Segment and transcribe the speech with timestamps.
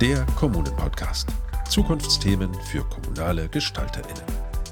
[0.00, 1.28] der Kommunen-Podcast.
[1.68, 4.22] Zukunftsthemen für kommunale GestalterInnen.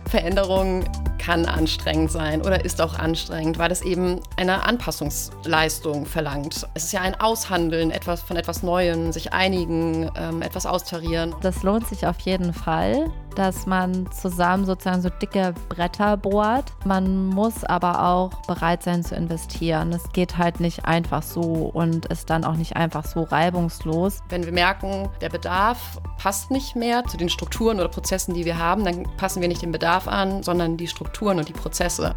[0.08, 0.84] Veränderung
[1.18, 6.66] kann anstrengend sein oder ist auch anstrengend, weil es eben eine Anpassungsleistung verlangt.
[6.74, 11.34] Es ist ja ein Aushandeln etwas von etwas Neuem, sich einigen, ähm, etwas austarieren.
[11.42, 16.72] Das lohnt sich auf jeden Fall dass man zusammen sozusagen so dicke Bretter bohrt.
[16.84, 19.92] Man muss aber auch bereit sein zu investieren.
[19.92, 24.18] Es geht halt nicht einfach so und ist dann auch nicht einfach so reibungslos.
[24.28, 28.58] Wenn wir merken, der Bedarf passt nicht mehr zu den Strukturen oder Prozessen, die wir
[28.58, 32.14] haben, dann passen wir nicht den Bedarf an, sondern die Strukturen und die Prozesse.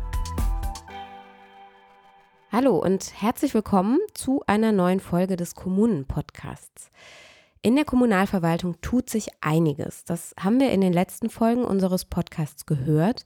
[2.52, 6.92] Hallo und herzlich willkommen zu einer neuen Folge des Kommunen-Podcasts.
[7.64, 10.04] In der Kommunalverwaltung tut sich einiges.
[10.04, 13.24] Das haben wir in den letzten Folgen unseres Podcasts gehört.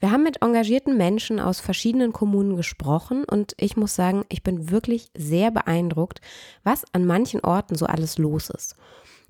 [0.00, 4.70] Wir haben mit engagierten Menschen aus verschiedenen Kommunen gesprochen und ich muss sagen, ich bin
[4.70, 6.20] wirklich sehr beeindruckt,
[6.62, 8.76] was an manchen Orten so alles los ist.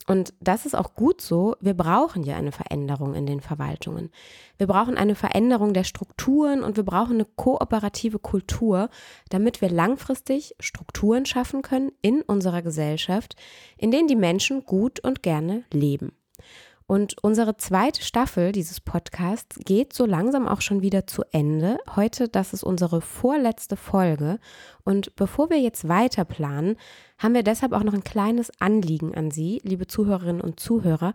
[0.07, 1.57] Und das ist auch gut so.
[1.61, 4.11] Wir brauchen ja eine Veränderung in den Verwaltungen.
[4.57, 8.89] Wir brauchen eine Veränderung der Strukturen und wir brauchen eine kooperative Kultur,
[9.31, 13.35] damit wir langfristig Strukturen schaffen können in unserer Gesellschaft,
[13.77, 16.13] in denen die Menschen gut und gerne leben.
[16.89, 21.79] Und unsere zweite Staffel dieses Podcasts geht so langsam auch schon wieder zu Ende.
[21.97, 24.39] Heute, das ist unsere vorletzte Folge.
[24.85, 26.77] Und bevor wir jetzt weiter planen,
[27.19, 31.13] haben wir deshalb auch noch ein kleines Anliegen an Sie, liebe Zuhörerinnen und Zuhörer.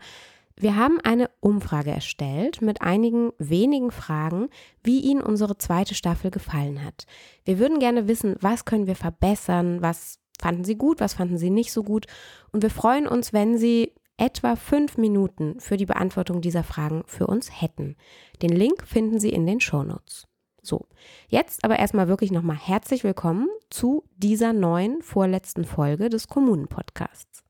[0.58, 4.49] Wir haben eine Umfrage erstellt mit einigen wenigen Fragen,
[4.83, 7.05] wie Ihnen unsere zweite Staffel gefallen hat.
[7.45, 11.49] Wir würden gerne wissen, was können wir verbessern, was fanden Sie gut, was fanden Sie
[11.49, 12.08] nicht so gut.
[12.52, 17.25] Und wir freuen uns, wenn Sie etwa fünf Minuten für die Beantwortung dieser Fragen für
[17.25, 17.95] uns hätten.
[18.44, 20.27] Den Link finden Sie in den Shownotes.
[20.61, 20.86] So,
[21.27, 27.44] jetzt aber erstmal wirklich nochmal herzlich willkommen zu dieser neuen vorletzten Folge des Kommunen-Podcasts.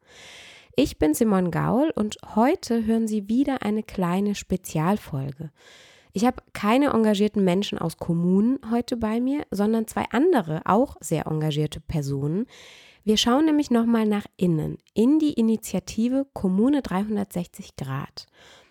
[0.77, 5.51] Ich bin Simon Gaul und heute hören Sie wieder eine kleine Spezialfolge.
[6.13, 11.27] Ich habe keine engagierten Menschen aus Kommunen heute bei mir, sondern zwei andere, auch sehr
[11.27, 12.45] engagierte Personen,
[13.03, 18.27] wir schauen nämlich nochmal nach innen, in die Initiative Kommune 360 Grad.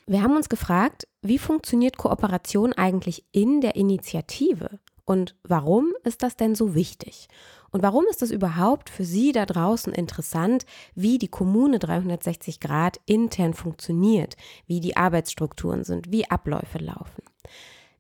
[0.07, 4.81] Wir haben uns gefragt, wie funktioniert Kooperation eigentlich in der Initiative?
[5.05, 7.29] Und warum ist das denn so wichtig?
[7.73, 10.65] Und warum ist es überhaupt für Sie da draußen interessant,
[10.95, 14.37] wie die Kommune 360 Grad intern funktioniert,
[14.67, 17.23] wie die Arbeitsstrukturen sind, wie Abläufe laufen?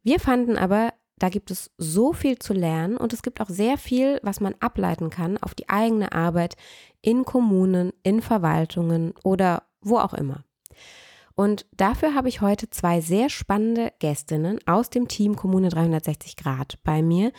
[0.03, 3.79] Wir fanden aber, da gibt es so viel zu lernen und es gibt auch sehr
[3.79, 6.57] viel, was man ableiten kann auf die eigene Arbeit
[7.03, 10.45] in Kommunen, in Verwaltungen oder wo auch immer.
[11.35, 16.79] Und dafür habe ich heute zwei sehr spannende Gästinnen aus dem Team Kommune 360 Grad
[16.85, 17.33] bei mir.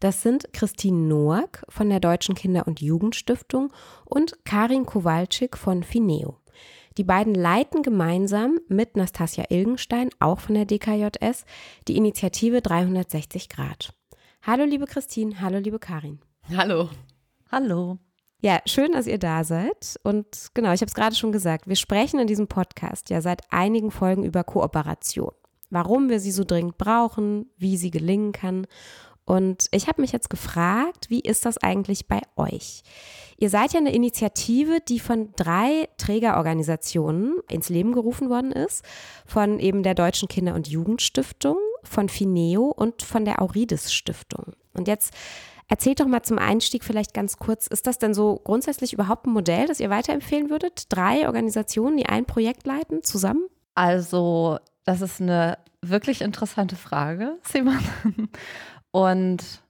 [0.00, 3.72] Das sind Christine Noack von der Deutschen Kinder- und Jugendstiftung
[4.04, 6.36] und Karin Kowalczyk von Fineo.
[6.98, 11.44] Die beiden leiten gemeinsam mit Nastasia Ilgenstein, auch von der DKJS,
[11.86, 13.94] die Initiative 360 Grad.
[14.42, 16.18] Hallo liebe Christine, hallo liebe Karin.
[16.56, 16.90] Hallo.
[17.52, 17.98] Hallo.
[18.40, 20.00] Ja, schön, dass ihr da seid.
[20.02, 23.42] Und genau, ich habe es gerade schon gesagt, wir sprechen in diesem Podcast ja seit
[23.50, 25.30] einigen Folgen über Kooperation.
[25.70, 28.66] Warum wir sie so dringend brauchen, wie sie gelingen kann.
[29.28, 32.82] Und ich habe mich jetzt gefragt, wie ist das eigentlich bei euch?
[33.36, 38.82] Ihr seid ja eine Initiative, die von drei Trägerorganisationen ins Leben gerufen worden ist.
[39.26, 44.54] Von eben der Deutschen Kinder- und Jugendstiftung, von Fineo und von der Aurides Stiftung.
[44.72, 45.12] Und jetzt
[45.68, 49.34] erzählt doch mal zum Einstieg vielleicht ganz kurz, ist das denn so grundsätzlich überhaupt ein
[49.34, 50.86] Modell, das ihr weiterempfehlen würdet?
[50.88, 53.46] Drei Organisationen, die ein Projekt leiten, zusammen?
[53.74, 57.78] Also, das ist eine wirklich interessante Frage, Simon.
[58.98, 59.62] Und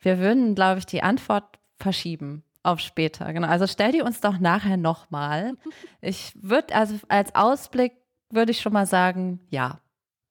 [0.00, 3.32] wir würden, glaube ich, die Antwort verschieben auf später.
[3.32, 3.46] Genau.
[3.46, 5.54] Also stell die uns doch nachher nochmal.
[6.00, 7.92] Ich würde, also als Ausblick
[8.30, 9.78] würde ich schon mal sagen, ja,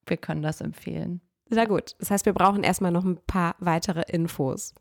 [0.04, 1.20] wir können das empfehlen.
[1.48, 1.94] Sehr gut.
[1.98, 4.74] Das heißt, wir brauchen erstmal noch ein paar weitere Infos.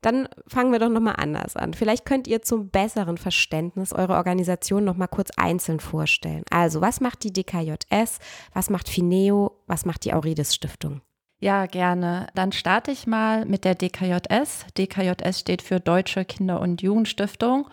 [0.00, 1.74] Dann fangen wir doch nochmal anders an.
[1.74, 6.44] Vielleicht könnt ihr zum besseren Verständnis eure Organisation nochmal kurz einzeln vorstellen.
[6.50, 8.18] Also, was macht die DKJS?
[8.54, 9.60] Was macht Fineo?
[9.66, 11.02] Was macht die Aurides Stiftung?
[11.44, 12.28] Ja, gerne.
[12.34, 14.64] Dann starte ich mal mit der DKJS.
[14.78, 17.68] DKJS steht für Deutsche Kinder- und Jugendstiftung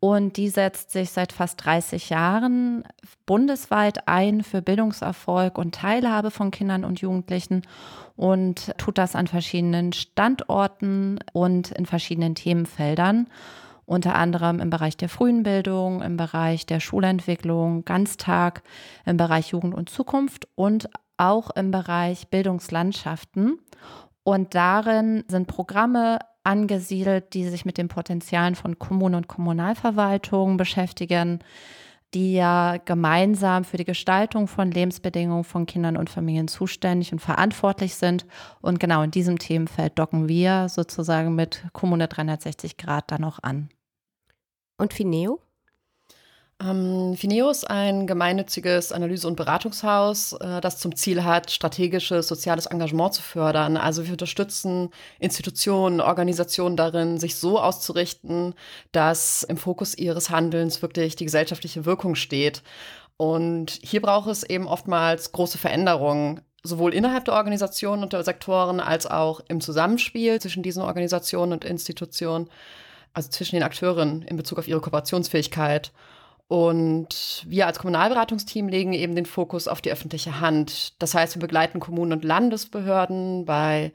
[0.00, 2.84] und die setzt sich seit fast 30 Jahren
[3.24, 7.62] bundesweit ein für Bildungserfolg und Teilhabe von Kindern und Jugendlichen
[8.16, 13.28] und tut das an verschiedenen Standorten und in verschiedenen Themenfeldern
[13.86, 18.62] unter anderem im Bereich der frühen Bildung, im Bereich der Schulentwicklung, Ganztag,
[19.06, 23.58] im Bereich Jugend und Zukunft und auch im Bereich Bildungslandschaften.
[24.22, 31.40] Und darin sind Programme angesiedelt, die sich mit den Potenzialen von Kommunen und Kommunalverwaltungen beschäftigen,
[32.14, 37.96] die ja gemeinsam für die Gestaltung von Lebensbedingungen von Kindern und Familien zuständig und verantwortlich
[37.96, 38.26] sind.
[38.60, 43.68] Und genau in diesem Themenfeld docken wir sozusagen mit Kommune 360 Grad dann auch an.
[44.78, 45.40] Und Fineo?
[46.58, 52.64] Ähm, Fineo ist ein gemeinnütziges Analyse- und Beratungshaus, äh, das zum Ziel hat, strategisches soziales
[52.64, 53.76] Engagement zu fördern.
[53.76, 54.88] Also wir unterstützen
[55.18, 58.54] Institutionen, Organisationen darin, sich so auszurichten,
[58.92, 62.62] dass im Fokus ihres Handelns wirklich die gesellschaftliche Wirkung steht.
[63.18, 68.80] Und hier braucht es eben oftmals große Veränderungen, sowohl innerhalb der Organisationen und der Sektoren
[68.80, 72.48] als auch im Zusammenspiel zwischen diesen Organisationen und Institutionen,
[73.12, 75.92] also zwischen den Akteuren in Bezug auf ihre Kooperationsfähigkeit.
[76.48, 80.92] Und wir als Kommunalberatungsteam legen eben den Fokus auf die öffentliche Hand.
[81.02, 83.92] Das heißt, wir begleiten Kommunen und Landesbehörden bei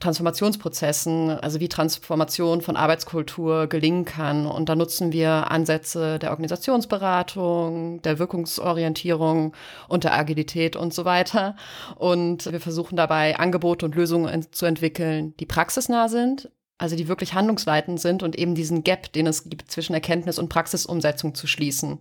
[0.00, 4.46] Transformationsprozessen, also wie Transformation von Arbeitskultur gelingen kann.
[4.46, 9.54] Und da nutzen wir Ansätze der Organisationsberatung, der Wirkungsorientierung
[9.86, 11.54] und der Agilität und so weiter.
[11.96, 16.48] Und wir versuchen dabei Angebote und Lösungen zu entwickeln, die praxisnah sind,
[16.80, 20.48] also die wirklich handlungsleitend sind und eben diesen Gap, den es gibt zwischen Erkenntnis und
[20.48, 21.98] Praxisumsetzung zu schließen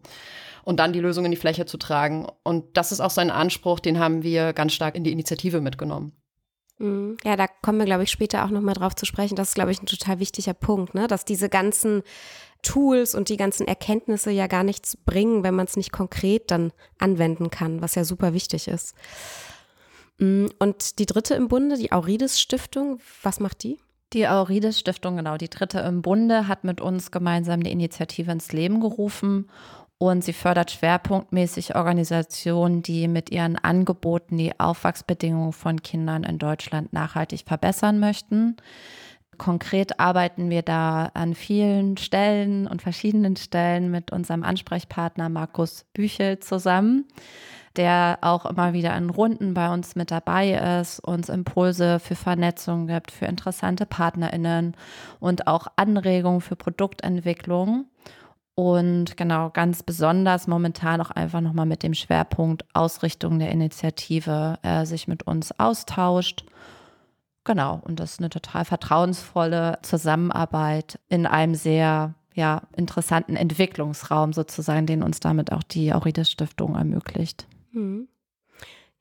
[0.63, 2.27] und dann die Lösung in die Fläche zu tragen.
[2.43, 6.13] Und das ist auch sein Anspruch, den haben wir ganz stark in die Initiative mitgenommen.
[6.77, 7.17] Mhm.
[7.25, 9.35] Ja, da kommen wir, glaube ich, später auch nochmal drauf zu sprechen.
[9.35, 11.07] Das ist, glaube ich, ein total wichtiger Punkt, ne?
[11.07, 12.03] dass diese ganzen
[12.61, 16.71] Tools und die ganzen Erkenntnisse ja gar nichts bringen, wenn man es nicht konkret dann
[16.99, 18.95] anwenden kann, was ja super wichtig ist.
[20.19, 20.51] Mhm.
[20.57, 23.77] Und die dritte im Bunde, die Aurides Stiftung, was macht die?
[24.13, 28.51] Die Aurides Stiftung, genau, die dritte im Bunde, hat mit uns gemeinsam eine Initiative ins
[28.51, 29.47] Leben gerufen
[29.99, 36.91] und sie fördert schwerpunktmäßig Organisationen, die mit ihren Angeboten die Aufwachsbedingungen von Kindern in Deutschland
[36.91, 38.57] nachhaltig verbessern möchten.
[39.39, 46.37] Konkret arbeiten wir da an vielen Stellen und verschiedenen Stellen mit unserem Ansprechpartner Markus Büchel
[46.37, 47.05] zusammen
[47.75, 52.87] der auch immer wieder in Runden bei uns mit dabei ist, uns Impulse für Vernetzung
[52.87, 54.75] gibt, für interessante PartnerInnen
[55.19, 57.85] und auch Anregungen für Produktentwicklung.
[58.55, 64.85] Und genau, ganz besonders momentan auch einfach nochmal mit dem Schwerpunkt Ausrichtung der Initiative äh,
[64.85, 66.43] sich mit uns austauscht.
[67.43, 74.85] Genau, und das ist eine total vertrauensvolle Zusammenarbeit in einem sehr ja, interessanten Entwicklungsraum sozusagen,
[74.85, 77.47] den uns damit auch die Aurides Stiftung ermöglicht.
[77.71, 78.07] Hm.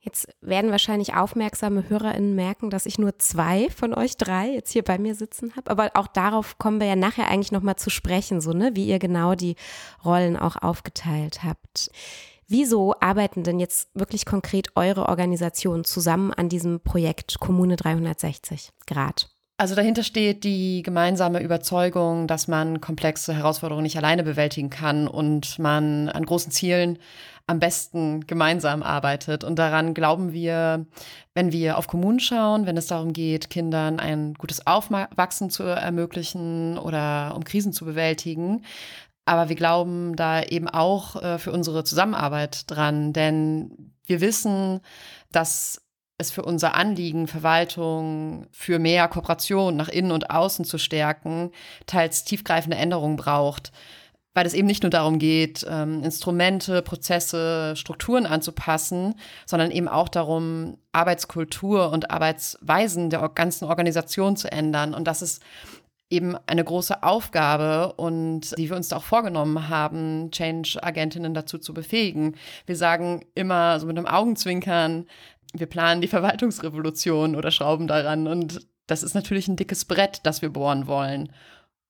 [0.00, 4.82] Jetzt werden wahrscheinlich aufmerksame HörerInnen merken, dass ich nur zwei von euch drei jetzt hier
[4.82, 5.70] bei mir sitzen habe.
[5.70, 9.00] Aber auch darauf kommen wir ja nachher eigentlich nochmal zu sprechen, so, ne, wie ihr
[9.00, 9.56] genau die
[10.05, 11.91] Rollen auch aufgeteilt habt.
[12.50, 19.28] Wieso arbeiten denn jetzt wirklich konkret eure Organisationen zusammen an diesem Projekt Kommune 360 Grad?
[19.60, 25.58] Also dahinter steht die gemeinsame Überzeugung, dass man komplexe Herausforderungen nicht alleine bewältigen kann und
[25.58, 26.98] man an großen Zielen
[27.48, 29.42] am besten gemeinsam arbeitet.
[29.42, 30.86] Und daran glauben wir,
[31.34, 36.78] wenn wir auf Kommunen schauen, wenn es darum geht, Kindern ein gutes Aufwachsen zu ermöglichen
[36.78, 38.64] oder um Krisen zu bewältigen.
[39.28, 44.80] Aber wir glauben da eben auch äh, für unsere Zusammenarbeit dran, denn wir wissen,
[45.32, 45.82] dass
[46.16, 51.50] es für unser Anliegen, Verwaltung für mehr Kooperation nach innen und außen zu stärken,
[51.84, 53.70] teils tiefgreifende Änderungen braucht
[54.38, 60.08] weil es eben nicht nur darum geht, ähm, Instrumente, Prozesse, Strukturen anzupassen, sondern eben auch
[60.08, 64.94] darum, Arbeitskultur und Arbeitsweisen der ganzen Organisation zu ändern.
[64.94, 65.43] Und das ist
[66.10, 71.74] eben eine große Aufgabe und die wir uns da auch vorgenommen haben, Change-Agentinnen dazu zu
[71.74, 72.36] befähigen.
[72.67, 75.06] Wir sagen immer so mit einem Augenzwinkern,
[75.53, 80.41] wir planen die Verwaltungsrevolution oder schrauben daran und das ist natürlich ein dickes Brett, das
[80.41, 81.32] wir bohren wollen.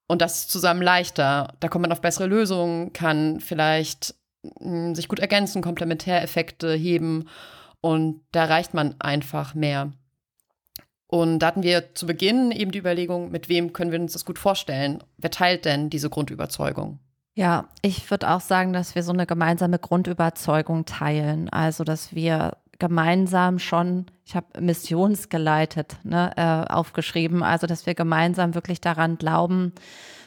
[0.09, 1.55] Und das ist zusammen leichter.
[1.61, 7.29] Da kommt man auf bessere Lösungen, kann vielleicht mh, hm, sich gut ergänzen, Komplementäreffekte heben
[7.81, 9.93] und da erreicht man einfach mehr.
[11.09, 14.27] Und da hatten wir zu Beginn eben die Überlegung, mit wem können wir uns das
[14.27, 15.03] gut vorstellen?
[15.17, 16.99] Wer teilt denn diese Grundüberzeugung?
[17.35, 21.49] Ja, ich würde auch sagen, dass wir so eine gemeinsame Grundüberzeugung teilen.
[21.49, 28.55] Also, dass wir gemeinsam schon, ich habe missionsgeleitet ne, äh, aufgeschrieben, also dass wir gemeinsam
[28.55, 29.73] wirklich daran glauben,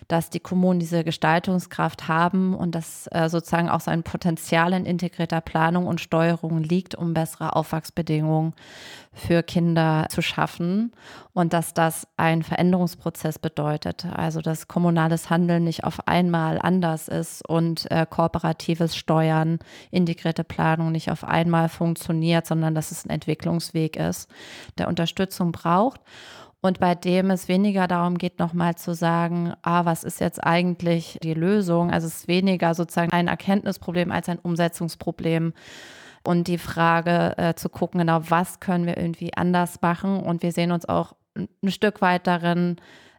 [0.07, 5.41] dass die Kommunen diese Gestaltungskraft haben und dass äh, sozusagen auch sein Potenzial in integrierter
[5.41, 8.53] Planung und Steuerung liegt, um bessere Aufwachsbedingungen
[9.13, 10.93] für Kinder zu schaffen
[11.33, 14.05] und dass das ein Veränderungsprozess bedeutet.
[14.05, 19.59] Also dass kommunales Handeln nicht auf einmal anders ist und äh, kooperatives Steuern,
[19.91, 24.29] integrierte Planung nicht auf einmal funktioniert, sondern dass es ein Entwicklungsweg ist,
[24.77, 25.99] der Unterstützung braucht.
[26.61, 31.17] Und bei dem es weniger darum geht, nochmal zu sagen, ah, was ist jetzt eigentlich
[31.23, 31.91] die Lösung?
[31.91, 35.53] Also es ist weniger sozusagen ein Erkenntnisproblem als ein Umsetzungsproblem.
[36.23, 40.19] Und die Frage äh, zu gucken, genau, was können wir irgendwie anders machen?
[40.19, 42.75] Und wir sehen uns auch ein Stück weit darin,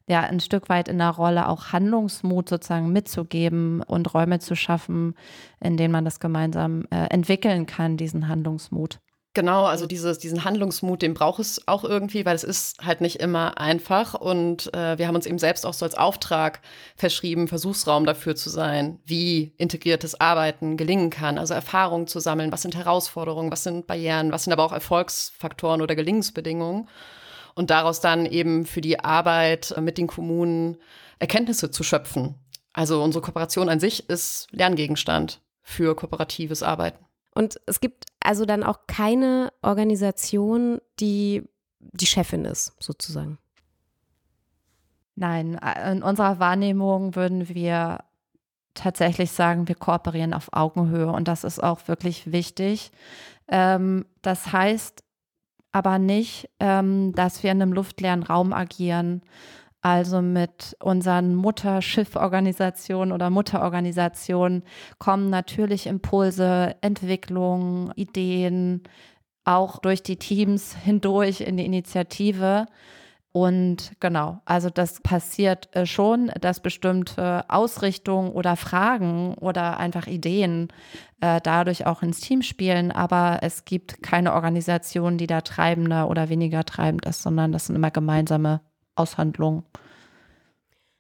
[0.07, 5.15] ja, ein Stück weit in der Rolle auch Handlungsmut sozusagen mitzugeben und Räume zu schaffen,
[5.59, 9.01] in denen man das gemeinsam äh, entwickeln kann, diesen Handlungsmut.
[9.35, 13.17] Genau, also dieses, diesen Handlungsmut, den braucht es auch irgendwie, weil es ist halt nicht
[13.17, 14.13] immer einfach.
[14.13, 16.61] Und äh, wir haben uns eben selbst auch so als Auftrag
[16.97, 21.39] verschrieben, Versuchsraum dafür zu sein, wie integriertes Arbeiten gelingen kann.
[21.39, 25.81] Also Erfahrungen zu sammeln, was sind Herausforderungen, was sind Barrieren, was sind aber auch Erfolgsfaktoren
[25.81, 26.91] oder Gelingensbedingungen.
[27.55, 30.77] Und daraus dann eben für die Arbeit mit den Kommunen
[31.19, 32.35] Erkenntnisse zu schöpfen.
[32.75, 37.03] Also unsere Kooperation an sich ist Lerngegenstand für kooperatives Arbeiten.
[37.35, 41.43] Und es gibt also dann auch keine Organisation, die
[41.81, 43.39] die Chefin ist, sozusagen.
[45.15, 45.61] Nein,
[45.91, 47.99] in unserer Wahrnehmung würden wir
[48.75, 52.91] tatsächlich sagen, wir kooperieren auf Augenhöhe und das ist auch wirklich wichtig.
[53.49, 55.03] Ähm, das heißt
[55.73, 59.23] aber nicht, ähm, dass wir in einem luftleeren Raum agieren,
[59.83, 64.63] also mit unseren Mutterschifforganisationen oder Mutterorganisationen
[64.99, 68.85] kommen natürlich Impulse, Entwicklungen, Ideen,
[69.45, 72.67] auch durch die Teams hindurch in die Initiative.
[73.33, 80.69] Und genau, also das passiert äh, schon, dass bestimmte Ausrichtungen oder Fragen oder einfach Ideen
[81.21, 82.93] äh, dadurch auch ins Team spielen.
[82.93, 87.75] Aber es gibt keine Organisation, die da treibender oder weniger treibend ist, sondern das sind
[87.75, 88.61] immer gemeinsame
[88.95, 89.65] Aushandlung.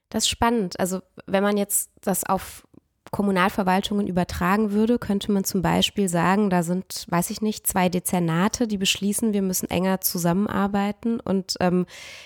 [0.08, 0.78] Das ist spannend.
[0.78, 2.66] Also wenn man jetzt das auf
[3.12, 8.66] Kommunalverwaltungen übertragen würde, könnte man zum Beispiel sagen, da sind, weiß ich nicht, zwei Dezernate,
[8.66, 11.20] die beschließen, wir müssen enger zusammenarbeiten.
[11.20, 11.84] Und ähm,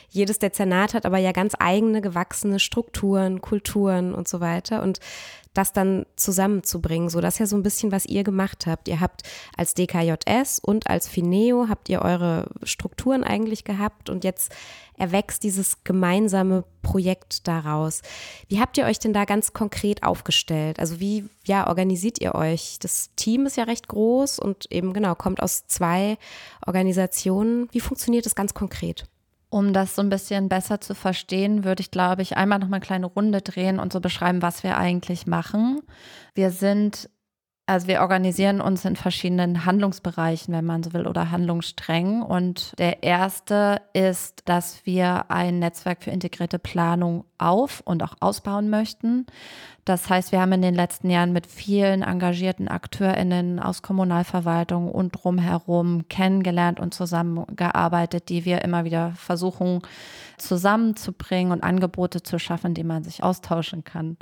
[0.09, 4.83] jedes Dezernat hat aber ja ganz eigene gewachsene Strukturen, Kulturen und so weiter.
[4.83, 5.01] Und
[5.57, 7.09] das dann zusammenzubringen.
[7.09, 8.89] So, das ist ja so ein bisschen, was ihr gemacht habt.
[8.89, 9.23] Ihr habt
[9.57, 14.55] als DKJS und als Fineo habt ihr eure Strukturen eigentlich gehabt und jetzt
[14.99, 18.03] erwächst dieses gemeinsame Projekt daraus.
[18.49, 20.79] Wie habt ihr euch denn da ganz konkret aufgestellt?
[20.81, 22.79] Also wie, ja, organisiert ihr euch?
[22.81, 26.19] Das Team ist ja recht groß und eben genau, kommt aus zwei
[26.67, 27.69] Organisationen.
[27.73, 29.07] Wie funktioniert das ganz konkret?
[29.49, 32.77] Um das so ein bisschen besser zu verstehen, würde ich, glaube ich, einmal noch mal
[32.77, 35.81] eine kleine Runde drehen und so beschreiben, was wir eigentlich machen.
[36.35, 37.09] Wir sind
[37.69, 42.23] also wir organisieren uns in verschiedenen Handlungsbereichen, wenn man so will, oder Handlungssträngen.
[42.23, 48.71] Und der erste ist, dass wir ein Netzwerk für integrierte Planung auf und auch ausbauen
[48.71, 49.27] möchten.
[49.85, 55.11] Das heißt, wir haben in den letzten Jahren mit vielen engagierten AkteurInnen aus Kommunalverwaltung und
[55.11, 59.83] drumherum kennengelernt und zusammengearbeitet, die wir immer wieder versuchen
[60.39, 64.19] zusammenzubringen und Angebote zu schaffen, die man sich austauschen kann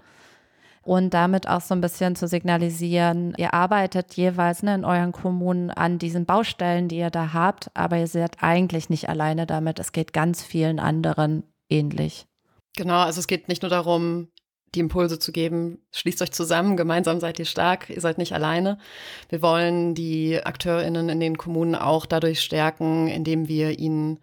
[0.85, 5.71] und damit auch so ein bisschen zu signalisieren, ihr arbeitet jeweils ne, in euren Kommunen
[5.71, 9.79] an diesen Baustellen, die ihr da habt, aber ihr seid eigentlich nicht alleine damit.
[9.79, 12.27] Es geht ganz vielen anderen ähnlich.
[12.77, 14.29] Genau, also es geht nicht nur darum,
[14.75, 18.79] die Impulse zu geben, schließt euch zusammen, gemeinsam seid ihr stark, ihr seid nicht alleine.
[19.29, 24.19] Wir wollen die AkteurInnen in den Kommunen auch dadurch stärken, indem wir ihnen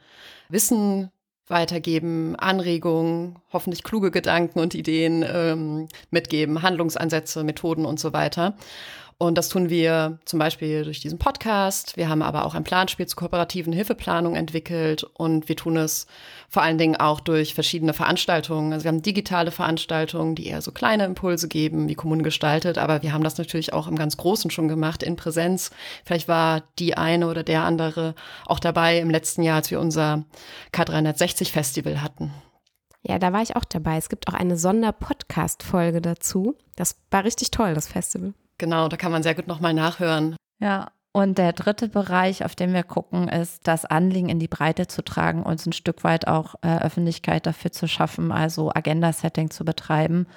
[0.49, 1.09] Wissen
[1.51, 8.55] weitergeben, Anregungen, hoffentlich kluge Gedanken und Ideen ähm, mitgeben, Handlungsansätze, Methoden und so weiter.
[9.21, 11.95] Und das tun wir zum Beispiel durch diesen Podcast.
[11.95, 16.07] Wir haben aber auch ein Planspiel zur kooperativen Hilfeplanung entwickelt und wir tun es
[16.49, 18.73] vor allen Dingen auch durch verschiedene Veranstaltungen.
[18.73, 23.03] Also wir haben digitale Veranstaltungen, die eher so kleine Impulse geben, wie Kommunen gestaltet, aber
[23.03, 25.69] wir haben das natürlich auch im ganz Großen schon gemacht, in Präsenz.
[26.03, 28.15] Vielleicht war die eine oder der andere
[28.47, 30.25] auch dabei im letzten Jahr, als wir unser
[30.73, 32.33] K360 Festival hatten.
[33.03, 33.97] Ja, da war ich auch dabei.
[33.97, 36.55] Es gibt auch eine Sonderpodcast-Folge dazu.
[36.75, 38.33] Das war richtig toll, das Festival.
[38.61, 40.35] Genau, da kann man sehr gut nochmal nachhören.
[40.59, 44.85] Ja, und der dritte Bereich, auf den wir gucken, ist, das Anliegen in die Breite
[44.85, 49.65] zu tragen, uns ein Stück weit auch äh, Öffentlichkeit dafür zu schaffen, also Agenda-Setting zu
[49.65, 50.27] betreiben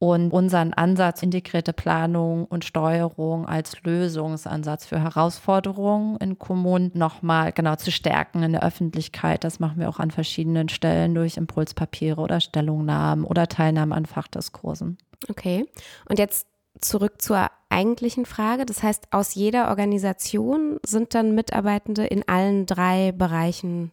[0.00, 7.76] und unseren Ansatz integrierte Planung und Steuerung als Lösungsansatz für Herausforderungen in Kommunen nochmal genau
[7.76, 9.44] zu stärken in der Öffentlichkeit.
[9.44, 14.98] Das machen wir auch an verschiedenen Stellen durch Impulspapiere oder Stellungnahmen oder Teilnahme an Fachdiskursen.
[15.28, 15.66] Okay.
[16.08, 16.48] Und jetzt
[16.80, 18.66] zurück zur eigentlichen Frage.
[18.66, 23.90] Das heißt, aus jeder Organisation sind dann Mitarbeitende in allen drei Bereichen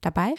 [0.00, 0.34] dabei?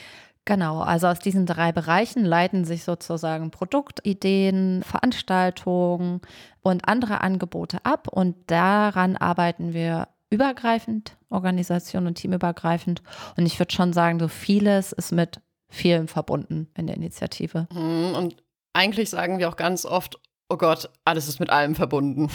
[0.46, 6.20] Genau, also aus diesen drei Bereichen leiten sich sozusagen Produktideen, Veranstaltungen
[6.62, 13.02] und andere Angebote ab und daran arbeiten wir übergreifend, Organisation und teamübergreifend.
[13.38, 17.68] Und ich würde schon sagen, so vieles ist mit vielen verbunden in der Initiative.
[17.72, 18.36] Mhm, und
[18.74, 20.20] eigentlich sagen wir auch ganz oft,
[20.50, 22.30] oh Gott, alles ist mit allem verbunden.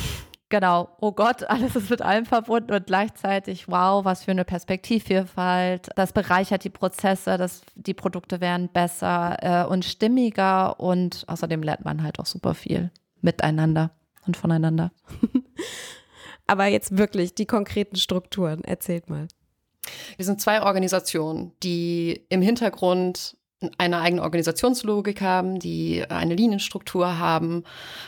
[0.51, 5.91] Genau, oh Gott, alles ist mit allem verbunden und gleichzeitig, wow, was für eine Perspektivvielfalt.
[5.95, 11.85] Das bereichert die Prozesse, das, die Produkte werden besser äh, und stimmiger und außerdem lernt
[11.85, 13.91] man halt auch super viel miteinander
[14.27, 14.91] und voneinander.
[16.47, 19.29] Aber jetzt wirklich die konkreten Strukturen, erzählt mal.
[20.17, 23.37] Wir sind zwei Organisationen, die im Hintergrund
[23.77, 27.65] eine eigene Organisationslogik haben, die eine Linienstruktur haben,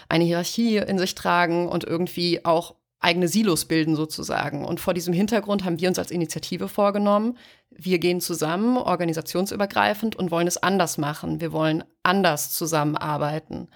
[0.08, 4.64] eine Hierarchie in sich tragen und irgendwie auch eigene Silos bilden sozusagen.
[4.64, 7.36] Und vor diesem Hintergrund haben wir uns als Initiative vorgenommen,
[7.72, 11.40] wir gehen zusammen, organisationsübergreifend und wollen es anders machen.
[11.40, 13.68] Wir wollen anders zusammenarbeiten.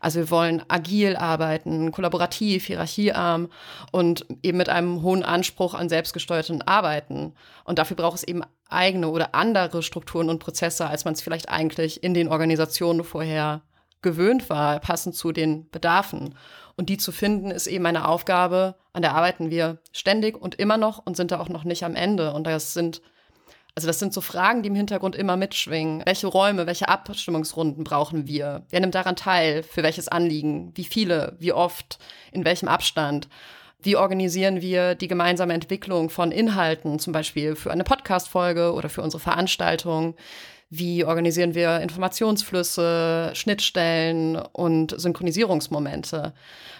[0.00, 3.48] Also wir wollen agil arbeiten, kollaborativ, hierarchiearm
[3.90, 7.34] und eben mit einem hohen Anspruch an selbstgesteuerten Arbeiten.
[7.64, 11.48] Und dafür braucht es eben eigene oder andere Strukturen und Prozesse, als man es vielleicht
[11.48, 13.62] eigentlich in den Organisationen vorher
[14.02, 16.34] gewöhnt war, passend zu den Bedarfen.
[16.76, 20.76] Und die zu finden, ist eben eine Aufgabe, an der arbeiten wir ständig und immer
[20.76, 22.32] noch und sind da auch noch nicht am Ende.
[22.32, 23.02] Und das sind,
[23.74, 26.02] also das sind so Fragen, die im Hintergrund immer mitschwingen.
[26.06, 28.64] Welche Räume, welche Abstimmungsrunden brauchen wir?
[28.68, 29.64] Wer nimmt daran teil?
[29.64, 30.70] Für welches Anliegen?
[30.76, 31.36] Wie viele?
[31.40, 31.98] Wie oft?
[32.30, 33.28] In welchem Abstand?
[33.80, 39.02] Wie organisieren wir die gemeinsame Entwicklung von Inhalten, zum Beispiel für eine Podcast-Folge oder für
[39.02, 40.16] unsere Veranstaltung?
[40.68, 46.34] Wie organisieren wir Informationsflüsse, Schnittstellen und Synchronisierungsmomente?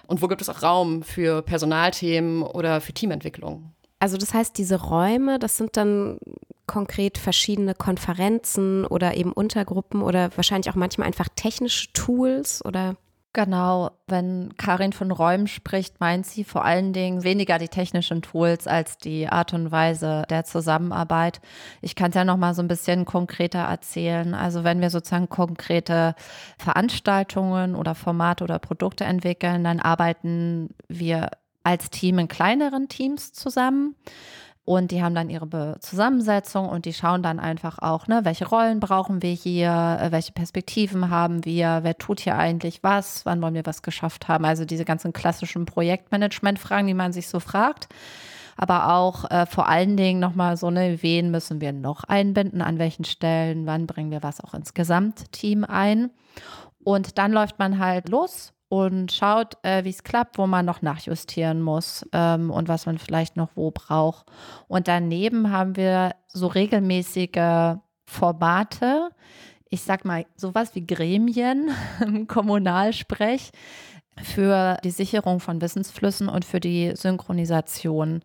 [0.08, 3.72] Und wo gibt es auch Raum für Personalthemen oder für Teamentwicklung?
[4.00, 6.18] Also das heißt, diese Räume, das sind dann
[6.66, 12.96] konkret verschiedene Konferenzen oder eben Untergruppen oder wahrscheinlich auch manchmal einfach technische Tools oder
[13.34, 18.66] Genau, wenn Karin von Räumen spricht, meint sie vor allen Dingen weniger die technischen Tools
[18.66, 21.40] als die Art und Weise der Zusammenarbeit.
[21.82, 24.34] Ich kann es ja noch mal so ein bisschen konkreter erzählen.
[24.34, 26.14] Also wenn wir sozusagen konkrete
[26.58, 31.30] Veranstaltungen oder Formate oder Produkte entwickeln, dann arbeiten wir
[31.62, 33.94] als Team in kleineren Teams zusammen.
[34.68, 38.80] Und die haben dann ihre Zusammensetzung und die schauen dann einfach auch, ne, welche Rollen
[38.80, 43.54] brauchen wir hier, äh, welche Perspektiven haben wir, wer tut hier eigentlich was, wann wollen
[43.54, 44.44] wir was geschafft haben.
[44.44, 47.88] Also diese ganzen klassischen Projektmanagement-Fragen, die man sich so fragt.
[48.58, 52.78] Aber auch äh, vor allen Dingen nochmal so eine, wen müssen wir noch einbinden, an
[52.78, 56.10] welchen Stellen, wann bringen wir was auch ins Gesamtteam ein.
[56.84, 60.82] Und dann läuft man halt los und schaut, äh, wie es klappt, wo man noch
[60.82, 64.26] nachjustieren muss ähm, und was man vielleicht noch wo braucht.
[64.68, 69.10] Und daneben haben wir so regelmäßige Formate,
[69.70, 73.50] ich sag mal sowas wie Gremien im Kommunalsprech,
[74.22, 78.22] für die Sicherung von Wissensflüssen und für die Synchronisation.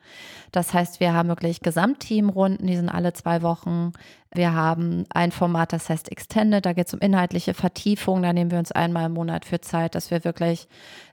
[0.52, 3.92] Das heißt, wir haben wirklich Gesamtteamrunden, die sind alle zwei Wochen.
[4.34, 8.24] Wir haben ein Format, das heißt Extended, da geht es um inhaltliche Vertiefung.
[8.24, 10.68] Da nehmen wir uns einmal im Monat für Zeit, dass wir wirklich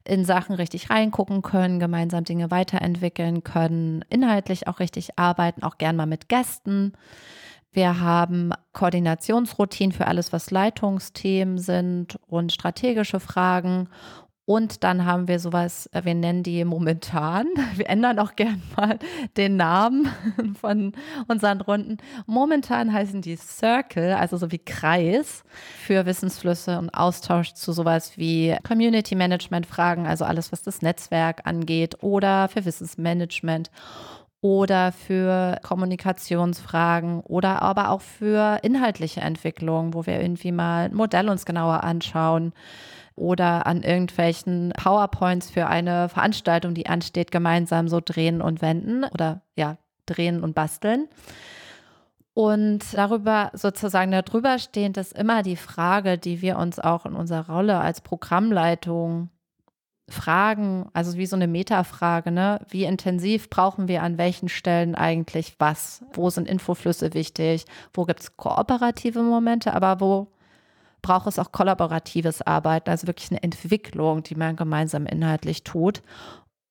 [0.05, 5.97] in Sachen richtig reingucken können, gemeinsam Dinge weiterentwickeln können, inhaltlich auch richtig arbeiten, auch gern
[5.97, 6.95] mal mit Gästen.
[7.73, 13.88] Wir haben Koordinationsroutinen für alles, was Leitungsthemen sind und strategische Fragen.
[14.51, 18.99] Und dann haben wir sowas, äh, wir nennen die momentan, wir ändern auch gern mal
[19.37, 20.09] den Namen
[20.61, 20.93] von
[21.29, 21.99] unseren Runden.
[22.27, 25.45] Momentan heißen die Circle, also so wie Kreis,
[25.87, 31.43] für Wissensflüsse und Austausch zu sowas wie Community Management Fragen, also alles, was das Netzwerk
[31.45, 33.71] angeht, oder für Wissensmanagement
[34.41, 41.29] oder für Kommunikationsfragen oder aber auch für inhaltliche Entwicklung, wo wir irgendwie mal ein Modell
[41.29, 42.53] uns genauer anschauen
[43.21, 49.43] oder an irgendwelchen PowerPoints für eine Veranstaltung, die ansteht, gemeinsam so drehen und wenden oder
[49.57, 51.09] ja, drehen und basteln.
[52.33, 57.55] Und darüber sozusagen darüber stehend ist immer die Frage, die wir uns auch in unserer
[57.55, 59.29] Rolle als Programmleitung
[60.09, 62.61] fragen, also wie so eine Metafrage, ne?
[62.69, 66.03] Wie intensiv brauchen wir an welchen Stellen eigentlich was?
[66.13, 67.65] Wo sind Infoflüsse wichtig?
[67.93, 70.29] Wo gibt es kooperative Momente, aber wo
[71.03, 76.03] braucht es auch kollaboratives Arbeiten, also wirklich eine Entwicklung, die man gemeinsam inhaltlich tut.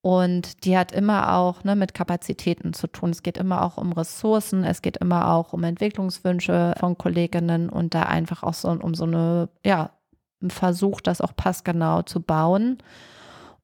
[0.02, 3.10] Und die hat immer auch ne, mit Kapazitäten zu tun.
[3.10, 7.94] Es geht immer auch um Ressourcen, es geht immer auch um Entwicklungswünsche von Kolleginnen und
[7.94, 9.92] da einfach auch so um so eine, ja,
[10.42, 12.78] einen Versuch, das auch passgenau zu bauen.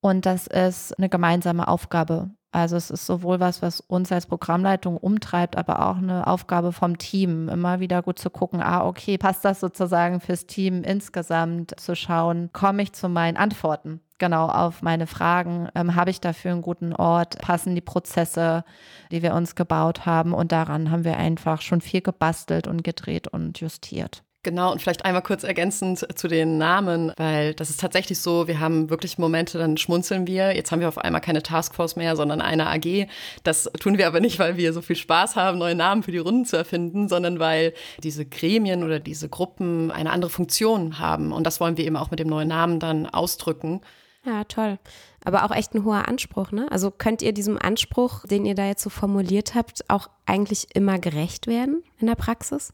[0.01, 2.31] Und das ist eine gemeinsame Aufgabe.
[2.55, 6.97] Also es ist sowohl was, was uns als Programmleitung umtreibt, aber auch eine Aufgabe vom
[6.97, 11.97] Team, immer wieder gut zu gucken, ah, okay, passt das sozusagen fürs Team insgesamt zu
[11.97, 13.99] schauen, komme ich zu meinen Antworten?
[14.19, 18.63] Genau, auf meine Fragen, ähm, habe ich dafür einen guten Ort, passen die Prozesse,
[19.11, 23.27] die wir uns gebaut haben und daran haben wir einfach schon viel gebastelt und gedreht
[23.27, 24.23] und justiert.
[24.45, 28.59] Genau, und vielleicht einmal kurz ergänzend zu den Namen, weil das ist tatsächlich so, wir
[28.59, 30.55] haben wirklich Momente, dann schmunzeln wir.
[30.55, 33.07] Jetzt haben wir auf einmal keine Taskforce mehr, sondern eine AG.
[33.41, 36.19] Das tun wir aber nicht, weil wir so viel Spaß haben, neue Namen für die
[36.19, 41.31] Runden zu erfinden, sondern weil diese Gremien oder diese Gruppen eine andere Funktion haben.
[41.31, 43.81] Und das wollen wir eben auch mit dem neuen Namen dann ausdrücken.
[44.25, 44.77] Ja, toll.
[45.23, 46.67] Aber auch echt ein hoher Anspruch, ne?
[46.69, 50.99] Also könnt ihr diesem Anspruch, den ihr da jetzt so formuliert habt, auch eigentlich immer
[50.99, 52.73] gerecht werden in der Praxis?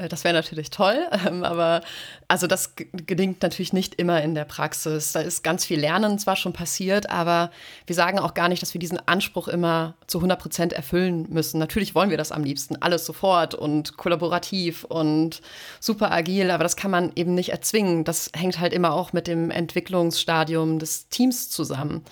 [0.00, 1.82] Äh, das wäre natürlich toll, ähm, aber
[2.28, 5.12] also das gelingt natürlich nicht immer in der Praxis.
[5.12, 7.50] Da ist ganz viel Lernen zwar schon passiert, aber
[7.86, 11.58] wir sagen auch gar nicht, dass wir diesen Anspruch immer zu 100 Prozent erfüllen müssen.
[11.58, 15.40] Natürlich wollen wir das am liebsten, alles sofort und kollaborativ und
[15.80, 18.04] super agil, aber das kann man eben nicht erzwingen.
[18.04, 22.04] Das hängt halt immer auch mit dem Entwicklungsstadium des Teams zusammen.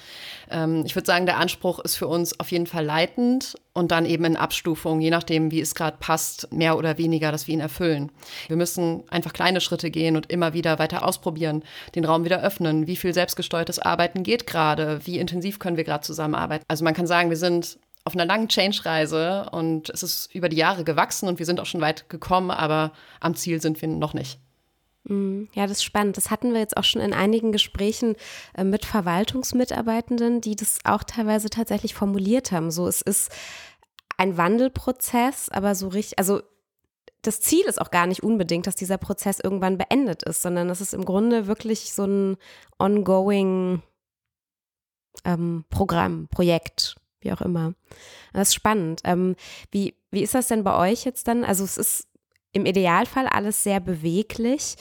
[0.51, 4.07] Ähm, ich würde sagen, der Anspruch ist für uns auf jeden Fall leitend und dann
[4.07, 7.61] eben in Abstufung, je nachdem, wie es gerade passt, mehr oder weniger, dass wir ihn
[7.61, 8.11] erfüllen.
[8.49, 11.63] Wir müssen einfach kleine Schritte gehen und immer wieder weiter ausprobieren,
[11.95, 12.89] den Raum wieder öffnen.
[12.89, 14.99] Wie viel selbstgesteuertes Arbeiten geht gerade?
[15.05, 16.65] Wie intensiv können wir gerade zusammenarbeiten?
[16.67, 20.57] Also man kann sagen, wir sind auf einer langen Change-Reise und es ist über die
[20.57, 24.13] Jahre gewachsen und wir sind auch schon weit gekommen, aber am Ziel sind wir noch
[24.13, 24.41] nicht.
[25.09, 26.17] Mm, ja, das ist spannend.
[26.17, 28.15] Das hatten wir jetzt auch schon in einigen Gesprächen
[28.55, 32.71] äh, mit Verwaltungsmitarbeitenden, die das auch teilweise tatsächlich formuliert haben.
[32.71, 33.33] So, es ist
[34.17, 36.43] ein Wandelprozess, aber so richtig, also
[37.23, 40.81] das Ziel ist auch gar nicht unbedingt, dass dieser Prozess irgendwann beendet ist, sondern es
[40.81, 42.37] ist im Grunde wirklich so ein
[42.79, 43.83] ongoing
[45.25, 47.75] ähm, Programm, Projekt, wie auch immer.
[48.33, 49.01] Das ist spannend.
[49.05, 49.35] Ähm,
[49.71, 51.45] wie, wie ist das denn bei euch jetzt dann?
[51.45, 52.09] Also es ist
[52.53, 54.77] im Idealfall alles sehr beweglich.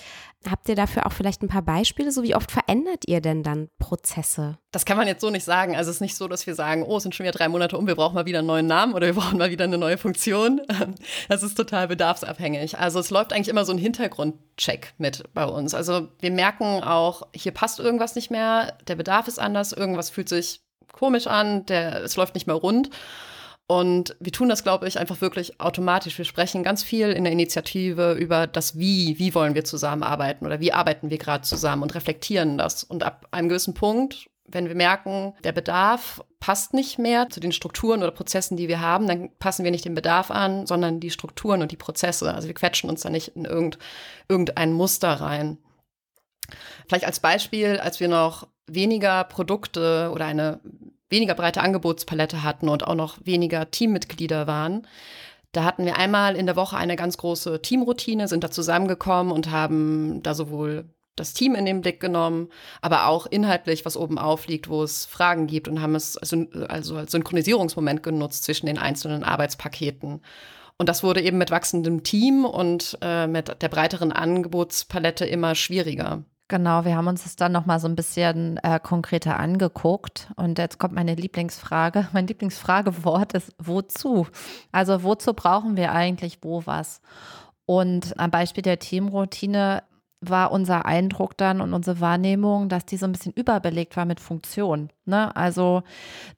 [0.49, 2.11] Habt ihr dafür auch vielleicht ein paar Beispiele?
[2.11, 4.57] So wie oft verändert ihr denn dann Prozesse?
[4.71, 5.75] Das kann man jetzt so nicht sagen.
[5.75, 7.77] Also es ist nicht so, dass wir sagen, oh, es sind schon wieder drei Monate
[7.77, 9.97] um, wir brauchen mal wieder einen neuen Namen oder wir brauchen mal wieder eine neue
[9.97, 10.61] Funktion.
[11.27, 12.77] Das ist total bedarfsabhängig.
[12.77, 15.73] Also es läuft eigentlich immer so ein Hintergrundcheck mit bei uns.
[15.73, 20.29] Also wir merken auch, hier passt irgendwas nicht mehr, der Bedarf ist anders, irgendwas fühlt
[20.29, 20.61] sich
[20.93, 22.89] komisch an, der, es läuft nicht mehr rund.
[23.69, 26.17] Und wir tun das, glaube ich, einfach wirklich automatisch.
[26.17, 30.61] Wir sprechen ganz viel in der Initiative über das Wie, wie wollen wir zusammenarbeiten oder
[30.61, 32.85] wie arbeiten wir gerade zusammen und reflektieren das.
[32.85, 37.51] Und ab einem gewissen Punkt, wenn wir merken, der Bedarf passt nicht mehr zu den
[37.51, 41.11] Strukturen oder Prozessen, die wir haben, dann passen wir nicht den Bedarf an, sondern die
[41.11, 42.33] Strukturen und die Prozesse.
[42.33, 43.77] Also wir quetschen uns da nicht in irgend,
[44.29, 45.57] irgendein Muster rein.
[46.87, 50.61] Vielleicht als Beispiel, als wir noch weniger Produkte oder eine
[51.09, 54.87] weniger breite Angebotspalette hatten und auch noch weniger Teammitglieder waren.
[55.51, 59.49] Da hatten wir einmal in der Woche eine ganz große Teamroutine, sind da zusammengekommen und
[59.49, 62.49] haben da sowohl das Team in den Blick genommen,
[62.81, 66.97] aber auch inhaltlich, was oben aufliegt, wo es Fragen gibt und haben es also, also
[66.97, 70.21] als Synchronisierungsmoment genutzt zwischen den einzelnen Arbeitspaketen.
[70.77, 76.23] Und das wurde eben mit wachsendem Team und äh, mit der breiteren Angebotspalette immer schwieriger.
[76.49, 80.31] Genau, wir haben uns das dann nochmal so ein bisschen äh, konkreter angeguckt.
[80.37, 82.07] Und jetzt kommt meine Lieblingsfrage.
[82.13, 84.27] Mein Lieblingsfragewort ist wozu?
[84.71, 87.01] Also wozu brauchen wir eigentlich wo was?
[87.65, 89.83] Und am Beispiel der Teamroutine
[90.19, 94.19] war unser Eindruck dann und unsere Wahrnehmung, dass die so ein bisschen überbelegt war mit
[94.19, 94.89] Funktion.
[95.05, 95.35] Ne?
[95.35, 95.83] Also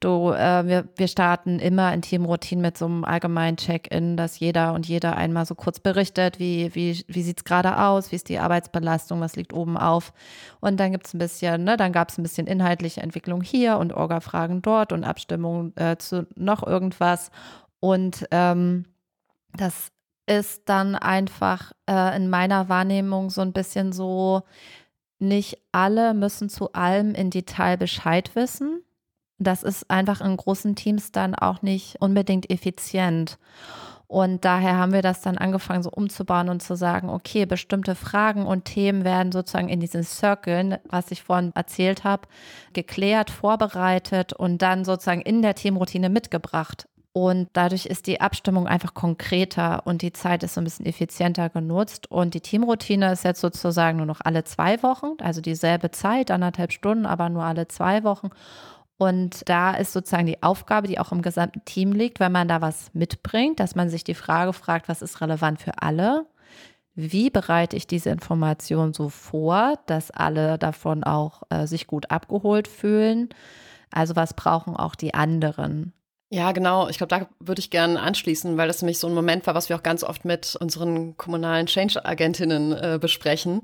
[0.02, 4.74] du, äh, wir, wir starten immer in Teamroutinen mit so einem allgemeinen Check-in, dass jeder
[4.74, 8.28] und jeder einmal so kurz berichtet, wie, wie, wie sieht es gerade aus, wie ist
[8.28, 10.12] die Arbeitsbelastung, was liegt oben auf.
[10.60, 13.78] Und dann gibt es ein bisschen, ne, dann gab es ein bisschen inhaltliche Entwicklung hier
[13.78, 17.32] und Orga-Fragen dort und Abstimmung äh, zu noch irgendwas.
[17.80, 18.86] Und ähm,
[19.54, 19.94] das
[20.30, 24.44] ist dann einfach äh, in meiner Wahrnehmung so ein bisschen so,
[25.18, 28.84] nicht alle müssen zu allem in Detail Bescheid wissen.
[29.40, 33.38] Das ist einfach in großen Teams dann auch nicht unbedingt effizient.
[34.08, 38.46] Und daher haben wir das dann angefangen, so umzubauen und zu sagen, okay, bestimmte Fragen
[38.46, 42.28] und Themen werden sozusagen in diesen Circlen, was ich vorhin erzählt habe,
[42.74, 46.88] geklärt, vorbereitet und dann sozusagen in der Teamroutine mitgebracht.
[47.12, 51.50] Und dadurch ist die Abstimmung einfach konkreter und die Zeit ist so ein bisschen effizienter
[51.50, 52.10] genutzt.
[52.12, 56.72] Und die Teamroutine ist jetzt sozusagen nur noch alle zwei Wochen, also dieselbe Zeit, anderthalb
[56.72, 58.30] Stunden, aber nur alle zwei Wochen.
[58.98, 62.62] Und da ist sozusagen die Aufgabe, die auch im gesamten Team liegt, wenn man da
[62.62, 66.26] was mitbringt, dass man sich die Frage fragt, was ist relevant für alle?
[66.96, 72.68] Wie bereite ich diese Information so vor, dass alle davon auch äh, sich gut abgeholt
[72.68, 73.30] fühlen?
[73.90, 75.94] Also was brauchen auch die anderen?
[76.32, 76.88] Ja, genau.
[76.90, 79.68] Ich glaube, da würde ich gerne anschließen, weil das nämlich so ein Moment war, was
[79.70, 83.62] wir auch ganz oft mit unseren kommunalen Change-Agentinnen äh, besprechen.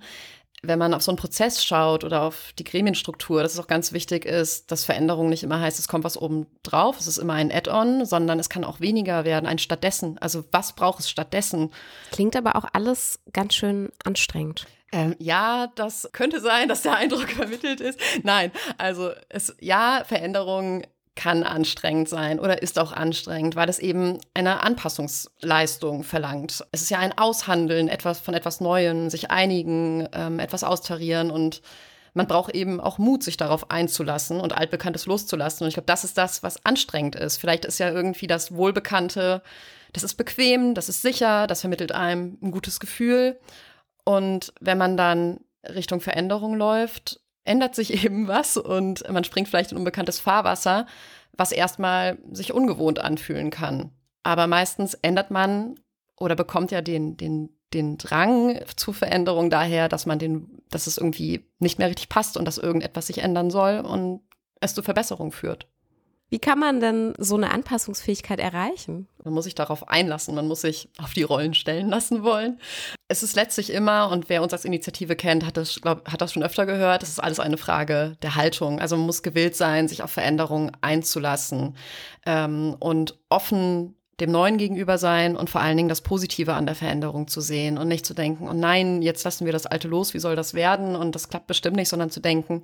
[0.64, 3.94] wenn man auf so einen Prozess schaut oder auf die Gremienstruktur, dass es auch ganz
[3.94, 7.34] wichtig ist, dass Veränderung nicht immer heißt, es kommt was oben drauf, es ist immer
[7.34, 10.18] ein Add-on, sondern es kann auch weniger werden, ein stattdessen.
[10.18, 11.72] Also was braucht es stattdessen?
[12.12, 14.66] Klingt aber auch alles ganz schön anstrengend.
[14.92, 18.00] Ähm, ja, das könnte sein, dass der Eindruck vermittelt ist.
[18.24, 20.84] Nein, also es, ja, Veränderung
[21.16, 26.64] kann anstrengend sein oder ist auch anstrengend, weil es eben eine Anpassungsleistung verlangt.
[26.72, 31.62] Es ist ja ein Aushandeln etwas von etwas Neuem, sich einigen, ähm, etwas austarieren und
[32.14, 35.64] man braucht eben auch Mut, sich darauf einzulassen und Altbekanntes loszulassen.
[35.64, 37.38] Und ich glaube, das ist das, was anstrengend ist.
[37.38, 39.42] Vielleicht ist ja irgendwie das Wohlbekannte,
[39.92, 43.38] das ist bequem, das ist sicher, das vermittelt einem ein gutes Gefühl.
[44.06, 49.72] Und wenn man dann Richtung Veränderung läuft, ändert sich eben was und man springt vielleicht
[49.72, 50.86] in unbekanntes Fahrwasser,
[51.34, 53.92] was erstmal sich ungewohnt anfühlen kann.
[54.24, 55.80] Aber meistens ändert man
[56.18, 60.98] oder bekommt ja den, den, den Drang zu Veränderung daher, dass man den, dass es
[60.98, 64.22] irgendwie nicht mehr richtig passt und dass irgendetwas sich ändern soll und
[64.62, 65.68] es zu Verbesserung führt.
[66.36, 69.08] Wie kann man denn so eine Anpassungsfähigkeit erreichen?
[69.24, 72.60] Man muss sich darauf einlassen, man muss sich auf die Rollen stellen lassen wollen.
[73.08, 76.34] Es ist letztlich immer, und wer uns als Initiative kennt, hat das, glaub, hat das
[76.34, 78.82] schon öfter gehört, es ist alles eine Frage der Haltung.
[78.82, 81.78] Also man muss gewillt sein, sich auf Veränderungen einzulassen
[82.26, 86.76] ähm, und offen dem Neuen gegenüber sein und vor allen Dingen das Positive an der
[86.76, 90.14] Veränderung zu sehen und nicht zu denken, oh nein, jetzt lassen wir das Alte los,
[90.14, 90.98] wie soll das werden?
[90.98, 92.64] Und das klappt bestimmt nicht, sondern zu denken,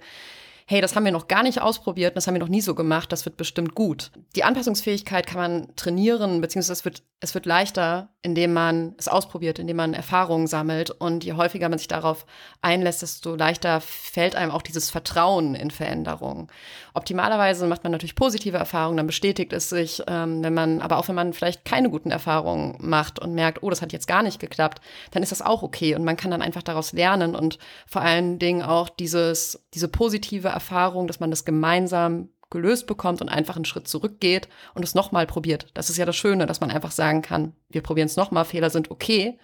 [0.72, 3.12] hey, das haben wir noch gar nicht ausprobiert, das haben wir noch nie so gemacht,
[3.12, 4.10] das wird bestimmt gut.
[4.38, 9.60] Die Anpassungsfähigkeit kann man trainieren, beziehungsweise es wird, es wird leichter, indem man es ausprobiert,
[9.60, 10.90] indem man Erfahrungen sammelt.
[10.90, 12.26] Und je häufiger man sich darauf
[12.64, 16.48] einlässt, desto leichter fällt einem auch dieses Vertrauen in Veränderungen.
[16.96, 21.08] Optimalerweise macht man natürlich positive Erfahrungen, dann bestätigt es sich, ähm, wenn man, aber auch
[21.10, 24.40] wenn man vielleicht keine guten Erfahrungen macht und merkt, oh, das hat jetzt gar nicht
[24.40, 24.82] geklappt,
[25.12, 25.94] dann ist das auch okay.
[25.94, 30.48] Und man kann dann einfach daraus lernen und vor allen Dingen auch dieses, diese positive
[30.48, 35.26] Erfahrung, dass man das gemeinsam gelöst bekommt und einfach einen Schritt zurückgeht und es nochmal
[35.26, 35.68] probiert.
[35.74, 38.70] Das ist ja das Schöne, dass man einfach sagen kann, wir probieren es nochmal, Fehler
[38.70, 39.40] sind okay.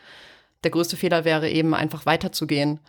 [0.63, 2.80] Der größte Fehler wäre eben einfach weiterzugehen.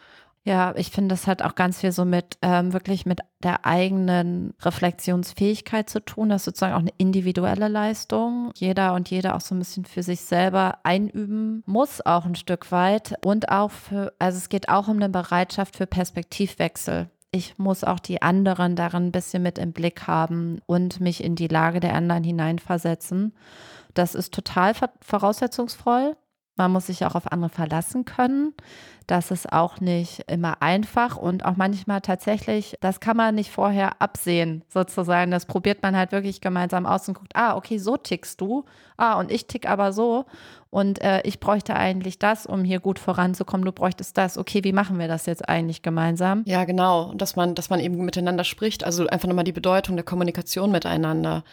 [0.44, 4.54] Ja, ich finde, das hat auch ganz viel so mit ähm, wirklich mit der eigenen
[4.62, 6.30] Reflexionsfähigkeit zu tun.
[6.30, 8.50] Das ist sozusagen auch eine individuelle Leistung.
[8.54, 12.72] Jeder und jede auch so ein bisschen für sich selber einüben muss, auch ein Stück
[12.72, 13.14] weit.
[13.22, 17.98] Und auch für, also es geht auch um eine Bereitschaft für Perspektivwechsel ich muss auch
[17.98, 21.94] die anderen darin ein bisschen mit im Blick haben und mich in die Lage der
[21.94, 23.34] anderen hineinversetzen.
[23.94, 26.16] Das ist total voraussetzungsvoll.
[26.58, 28.52] Man muss sich auch auf andere verlassen können.
[29.06, 34.02] Das ist auch nicht immer einfach und auch manchmal tatsächlich, das kann man nicht vorher
[34.02, 35.30] absehen, sozusagen.
[35.30, 38.66] Das probiert man halt wirklich gemeinsam aus und guckt, ah, okay, so tickst du.
[38.98, 40.26] Ah, und ich tick aber so.
[40.68, 43.64] Und äh, ich bräuchte eigentlich das, um hier gut voranzukommen.
[43.64, 44.36] Du bräuchtest das.
[44.36, 46.42] Okay, wie machen wir das jetzt eigentlich gemeinsam?
[46.44, 47.04] Ja, genau.
[47.04, 48.84] Und dass man, dass man eben miteinander spricht.
[48.84, 51.44] Also einfach nochmal die Bedeutung der Kommunikation miteinander.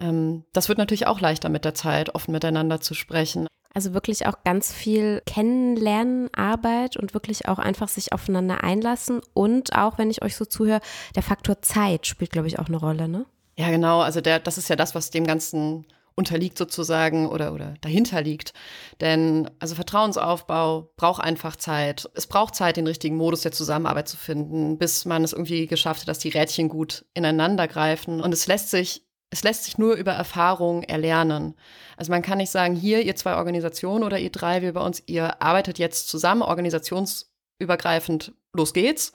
[0.00, 3.46] Ähm, das wird natürlich auch leichter mit der Zeit, offen miteinander zu sprechen.
[3.74, 9.20] Also wirklich auch ganz viel Kennenlernen, Arbeit und wirklich auch einfach sich aufeinander einlassen.
[9.34, 10.80] Und auch, wenn ich euch so zuhöre,
[11.14, 13.26] der Faktor Zeit spielt, glaube ich, auch eine Rolle, ne?
[13.56, 14.00] Ja, genau.
[14.00, 15.84] Also der, das ist ja das, was dem Ganzen
[16.18, 18.52] unterliegt sozusagen oder, oder dahinter liegt.
[19.00, 22.10] Denn also Vertrauensaufbau braucht einfach Zeit.
[22.14, 26.02] Es braucht Zeit, den richtigen Modus der Zusammenarbeit zu finden, bis man es irgendwie geschafft
[26.02, 28.20] hat, dass die Rädchen gut ineinander greifen.
[28.20, 31.54] Und es lässt sich es lässt sich nur über Erfahrung erlernen.
[31.96, 35.02] Also man kann nicht sagen, hier, ihr zwei Organisationen oder ihr drei, wir bei uns,
[35.06, 39.12] ihr arbeitet jetzt zusammen, organisationsübergreifend, los geht's,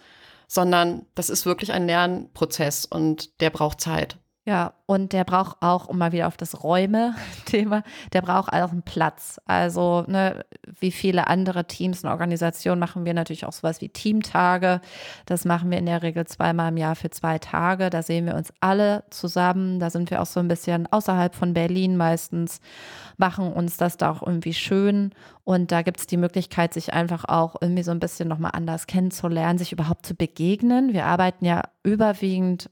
[0.48, 4.20] sondern das ist wirklich ein Lernprozess und der braucht Zeit.
[4.46, 8.82] Ja, und der braucht auch, um mal wieder auf das Räume-Thema, der braucht auch einen
[8.82, 9.40] Platz.
[9.46, 14.82] Also, ne, wie viele andere Teams und Organisationen machen wir natürlich auch sowas wie Teamtage.
[15.26, 17.90] Das machen wir in der Regel zweimal im Jahr für zwei Tage.
[17.90, 19.80] Da sehen wir uns alle zusammen.
[19.80, 22.60] Da sind wir auch so ein bisschen außerhalb von Berlin meistens,
[23.16, 25.14] machen uns das da auch irgendwie schön.
[25.46, 28.88] Und da gibt es die Möglichkeit, sich einfach auch irgendwie so ein bisschen nochmal anders
[28.88, 30.92] kennenzulernen, sich überhaupt zu begegnen.
[30.92, 32.70] Wir arbeiten ja überwiegend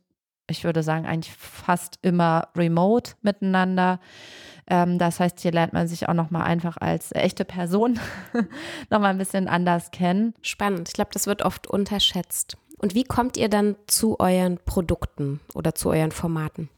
[0.51, 3.99] ich würde sagen, eigentlich fast immer remote miteinander.
[4.67, 7.99] Ähm, das heißt, hier lernt man sich auch nochmal einfach als echte Person
[8.89, 10.33] nochmal ein bisschen anders kennen.
[10.41, 10.89] Spannend.
[10.89, 12.57] Ich glaube, das wird oft unterschätzt.
[12.77, 16.69] Und wie kommt ihr dann zu euren Produkten oder zu euren Formaten?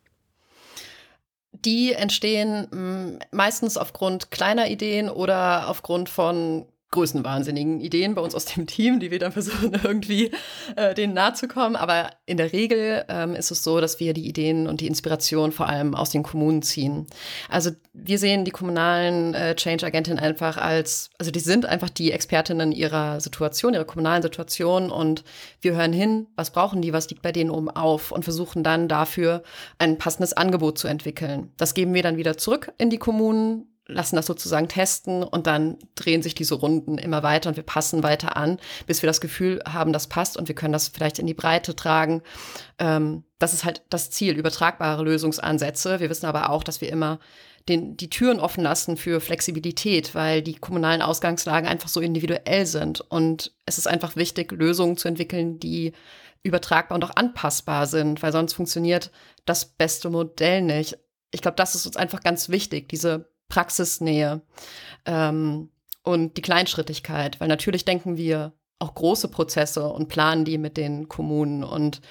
[1.53, 8.45] Die entstehen mm, meistens aufgrund kleiner Ideen oder aufgrund von größenwahnsinnigen Ideen bei uns aus
[8.45, 10.31] dem Team, die wir dann versuchen, irgendwie
[10.77, 11.75] äh, denen nahe zu kommen.
[11.75, 15.51] Aber in der Regel ähm, ist es so, dass wir die Ideen und die Inspiration
[15.51, 17.07] vor allem aus den Kommunen ziehen.
[17.49, 22.71] Also wir sehen die kommunalen äh, Change-Agentinnen einfach als, also die sind einfach die Expertinnen
[22.71, 25.23] ihrer Situation, ihrer kommunalen Situation und
[25.61, 28.87] wir hören hin, was brauchen die, was liegt bei denen oben auf und versuchen dann
[28.87, 29.43] dafür
[29.79, 31.51] ein passendes Angebot zu entwickeln.
[31.57, 35.77] Das geben wir dann wieder zurück in die Kommunen, lassen das sozusagen testen und dann
[35.95, 39.61] drehen sich diese Runden immer weiter und wir passen weiter an, bis wir das Gefühl
[39.67, 42.21] haben, das passt und wir können das vielleicht in die Breite tragen.
[42.79, 45.99] Ähm, das ist halt das Ziel, übertragbare Lösungsansätze.
[45.99, 47.19] Wir wissen aber auch, dass wir immer
[47.69, 53.01] den, die Türen offen lassen für Flexibilität, weil die kommunalen Ausgangslagen einfach so individuell sind.
[53.01, 55.93] Und es ist einfach wichtig, Lösungen zu entwickeln, die
[56.43, 59.11] übertragbar und auch anpassbar sind, weil sonst funktioniert
[59.45, 60.97] das beste Modell nicht.
[61.31, 64.41] Ich glaube, das ist uns einfach ganz wichtig, diese Praxisnähe
[65.05, 65.69] ähm,
[66.03, 71.07] und die Kleinschrittigkeit, weil natürlich denken wir auch große Prozesse und planen die mit den
[71.07, 71.63] Kommunen.
[71.63, 72.01] Und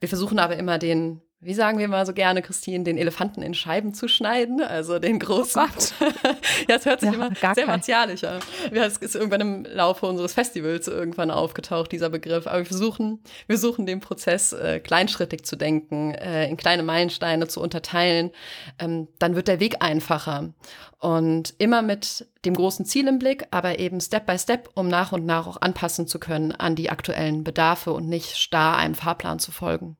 [0.00, 3.54] wir versuchen aber immer den wie sagen wir mal so gerne, Christine, den Elefanten in
[3.54, 5.62] Scheiben zu schneiden, also den großen.
[5.62, 6.04] Oh
[6.68, 7.66] ja, es hört sich ja, immer sehr kein.
[7.66, 8.40] martialisch an.
[8.70, 12.46] Es ist irgendwann im Laufe unseres Festivals irgendwann aufgetaucht, dieser Begriff.
[12.46, 17.48] Aber wir versuchen, wir versuchen den Prozess äh, kleinschrittig zu denken, äh, in kleine Meilensteine
[17.48, 18.32] zu unterteilen.
[18.78, 20.52] Ähm, dann wird der Weg einfacher.
[20.98, 25.12] Und immer mit dem großen Ziel im Blick, aber eben Step by Step, um nach
[25.12, 29.38] und nach auch anpassen zu können an die aktuellen Bedarfe und nicht starr einem Fahrplan
[29.38, 29.96] zu folgen.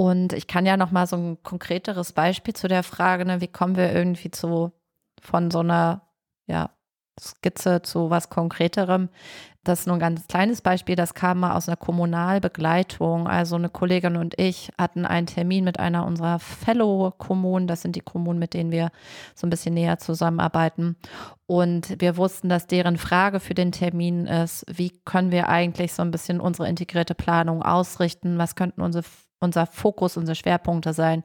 [0.00, 3.48] Und ich kann ja noch mal so ein konkreteres Beispiel zu der Frage, ne, wie
[3.48, 4.70] kommen wir irgendwie zu
[5.20, 6.02] von so einer
[6.46, 6.70] ja,
[7.20, 9.08] Skizze zu was Konkreterem.
[9.64, 13.26] Das ist nur ein ganz kleines Beispiel, das kam mal aus einer Kommunalbegleitung.
[13.26, 17.66] Also eine Kollegin und ich hatten einen Termin mit einer unserer Fellow-Kommunen.
[17.66, 18.90] Das sind die Kommunen, mit denen wir
[19.34, 20.96] so ein bisschen näher zusammenarbeiten.
[21.46, 26.02] Und wir wussten, dass deren Frage für den Termin ist, wie können wir eigentlich so
[26.02, 28.38] ein bisschen unsere integrierte Planung ausrichten?
[28.38, 29.04] Was könnten unsere
[29.40, 31.22] unser Fokus, unsere Schwerpunkte sein.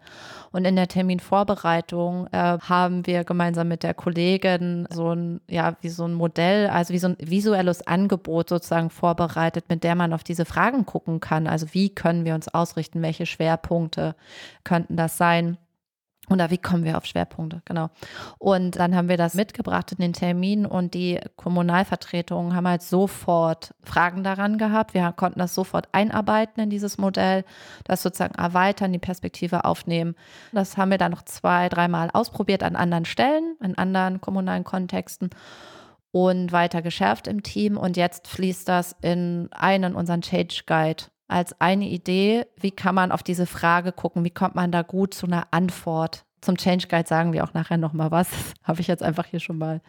[0.51, 5.89] Und in der Terminvorbereitung äh, haben wir gemeinsam mit der Kollegin so ein, ja, wie
[5.89, 10.23] so ein Modell, also wie so ein visuelles Angebot sozusagen vorbereitet, mit der man auf
[10.23, 11.47] diese Fragen gucken kann.
[11.47, 14.15] Also wie können wir uns ausrichten, welche Schwerpunkte
[14.63, 15.57] könnten das sein?
[16.29, 17.61] Oder wie kommen wir auf Schwerpunkte?
[17.65, 17.89] Genau.
[18.37, 23.73] Und dann haben wir das mitgebracht in den Termin und die Kommunalvertretungen haben halt sofort
[23.83, 24.93] Fragen daran gehabt.
[24.93, 27.43] Wir konnten das sofort einarbeiten in dieses Modell,
[27.83, 30.15] das sozusagen erweitern, die Perspektive aufnehmen.
[30.53, 35.29] Das haben wir dann noch zwei, dreimal ausprobiert an anderen Stellen, in anderen kommunalen Kontexten
[36.11, 37.75] und weiter geschärft im Team.
[37.75, 43.11] Und jetzt fließt das in einen unseren Change Guide als eine Idee, wie kann man
[43.11, 46.25] auf diese Frage gucken, wie kommt man da gut zu einer Antwort.
[46.41, 48.27] Zum Change Guide sagen wir auch nachher nochmal was.
[48.63, 49.81] Habe ich jetzt einfach hier schon mal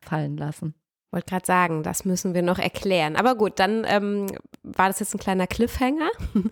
[0.00, 0.74] fallen lassen.
[1.10, 3.14] Wollte gerade sagen, das müssen wir noch erklären.
[3.14, 4.26] Aber gut, dann ähm,
[4.64, 6.10] war das jetzt ein kleiner Cliffhanger.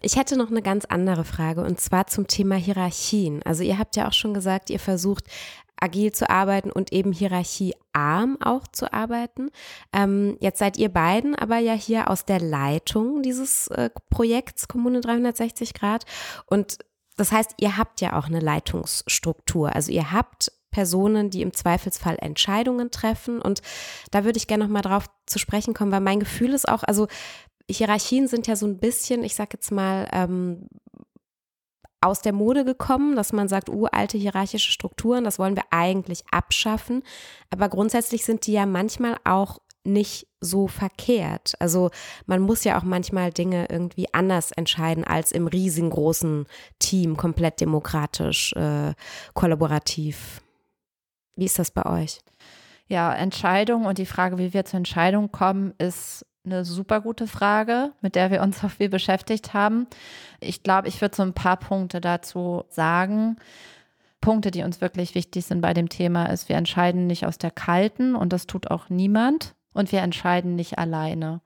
[0.00, 3.42] Ich hätte noch eine ganz andere Frage und zwar zum Thema Hierarchien.
[3.44, 5.24] Also ihr habt ja auch schon gesagt, ihr versucht
[5.80, 9.50] agil zu arbeiten und eben hierarchiearm auch zu arbeiten.
[9.92, 15.00] Ähm, jetzt seid ihr beiden aber ja hier aus der Leitung dieses äh, Projekts Kommune
[15.00, 16.04] 360 Grad
[16.46, 16.78] und
[17.16, 19.74] das heißt, ihr habt ja auch eine Leitungsstruktur.
[19.74, 23.40] Also ihr habt Personen, die im Zweifelsfall Entscheidungen treffen.
[23.40, 23.62] Und
[24.10, 26.82] da würde ich gerne noch mal drauf zu sprechen kommen, weil mein Gefühl ist auch,
[26.82, 27.06] also
[27.70, 30.66] Hierarchien sind ja so ein bisschen, ich sage jetzt mal, ähm,
[32.04, 37.02] aus der Mode gekommen, dass man sagt, uralte hierarchische Strukturen, das wollen wir eigentlich abschaffen.
[37.50, 41.54] Aber grundsätzlich sind die ja manchmal auch nicht so verkehrt.
[41.58, 41.90] Also
[42.26, 46.46] man muss ja auch manchmal Dinge irgendwie anders entscheiden als im riesengroßen
[46.78, 48.94] Team, komplett demokratisch, äh,
[49.34, 50.40] kollaborativ.
[51.36, 52.20] Wie ist das bei euch?
[52.86, 57.92] Ja, Entscheidung und die Frage, wie wir zur Entscheidung kommen, ist eine super gute Frage,
[58.00, 59.86] mit der wir uns auch viel beschäftigt haben.
[60.40, 63.36] Ich glaube, ich würde so ein paar Punkte dazu sagen.
[64.20, 67.50] Punkte, die uns wirklich wichtig sind bei dem Thema, ist, wir entscheiden nicht aus der
[67.50, 69.54] kalten und das tut auch niemand.
[69.74, 71.40] Und wir entscheiden nicht alleine.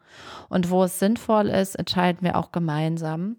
[0.50, 3.36] Und wo es sinnvoll ist, entscheiden wir auch gemeinsam.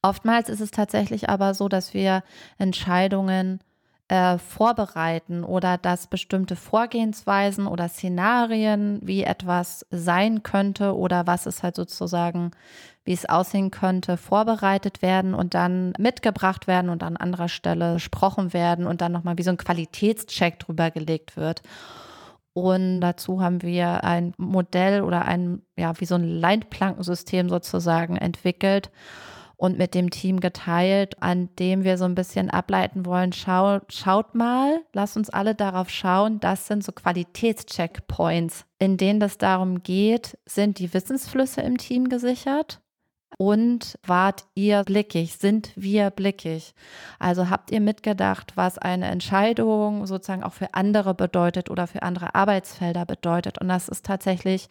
[0.00, 2.22] Oftmals ist es tatsächlich aber so, dass wir
[2.56, 3.60] Entscheidungen
[4.10, 11.62] äh, vorbereiten oder dass bestimmte Vorgehensweisen oder Szenarien, wie etwas sein könnte oder was es
[11.62, 12.50] halt sozusagen,
[13.04, 18.52] wie es aussehen könnte, vorbereitet werden und dann mitgebracht werden und an anderer Stelle besprochen
[18.52, 21.62] werden und dann nochmal wie so ein Qualitätscheck drüber gelegt wird.
[22.52, 28.90] Und dazu haben wir ein Modell oder ein, ja, wie so ein Leitplankensystem sozusagen entwickelt
[29.60, 34.34] und mit dem Team geteilt, an dem wir so ein bisschen ableiten wollen, schau, schaut
[34.34, 40.38] mal, lasst uns alle darauf schauen, das sind so Qualitätscheckpoints, in denen es darum geht,
[40.46, 42.80] sind die Wissensflüsse im Team gesichert?
[43.38, 45.36] Und wart ihr blickig?
[45.36, 46.74] Sind wir blickig?
[47.18, 52.34] Also habt ihr mitgedacht, was eine Entscheidung sozusagen auch für andere bedeutet oder für andere
[52.34, 53.58] Arbeitsfelder bedeutet?
[53.58, 54.68] Und das ist tatsächlich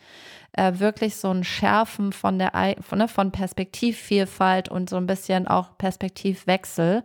[0.53, 5.47] äh, wirklich so ein Schärfen von der von, ne, von Perspektivvielfalt und so ein bisschen
[5.47, 7.03] auch Perspektivwechsel.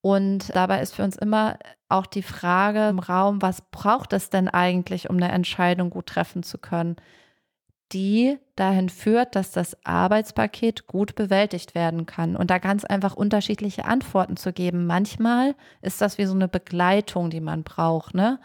[0.00, 1.56] Und dabei ist für uns immer
[1.88, 6.42] auch die Frage im Raum, was braucht es denn eigentlich, um eine Entscheidung gut treffen
[6.42, 6.96] zu können?
[7.92, 12.36] Die dahin führt, dass das Arbeitspaket gut bewältigt werden kann.
[12.36, 14.86] Und da ganz einfach unterschiedliche Antworten zu geben.
[14.86, 18.14] Manchmal ist das wie so eine Begleitung, die man braucht.
[18.14, 18.40] Ne?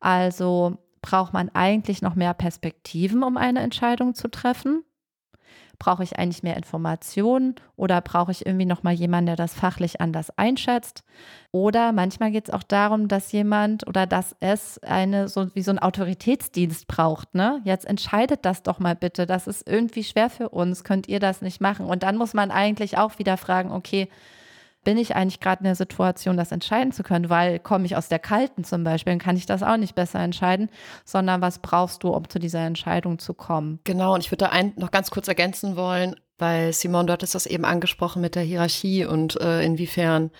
[0.00, 4.84] Also braucht man eigentlich noch mehr Perspektiven, um eine Entscheidung zu treffen?
[5.82, 10.00] Brauche ich eigentlich mehr Informationen oder brauche ich irgendwie noch mal jemanden, der das fachlich
[10.00, 11.02] anders einschätzt?
[11.50, 15.72] Oder manchmal geht es auch darum, dass jemand oder dass es eine so wie so
[15.72, 17.34] ein Autoritätsdienst braucht.
[17.34, 17.60] Ne?
[17.64, 19.26] Jetzt entscheidet das doch mal bitte.
[19.26, 20.84] Das ist irgendwie schwer für uns.
[20.84, 21.86] Könnt ihr das nicht machen?
[21.86, 24.08] Und dann muss man eigentlich auch wieder fragen: Okay,
[24.84, 28.08] bin ich eigentlich gerade in der Situation, das entscheiden zu können, weil komme ich aus
[28.08, 30.70] der kalten zum Beispiel, dann kann ich das auch nicht besser entscheiden,
[31.04, 33.80] sondern was brauchst du, um zu dieser Entscheidung zu kommen?
[33.84, 37.34] Genau, und ich würde da ein, noch ganz kurz ergänzen wollen, weil Simon, dort ist
[37.34, 40.30] das eben angesprochen mit der Hierarchie und äh, inwiefern,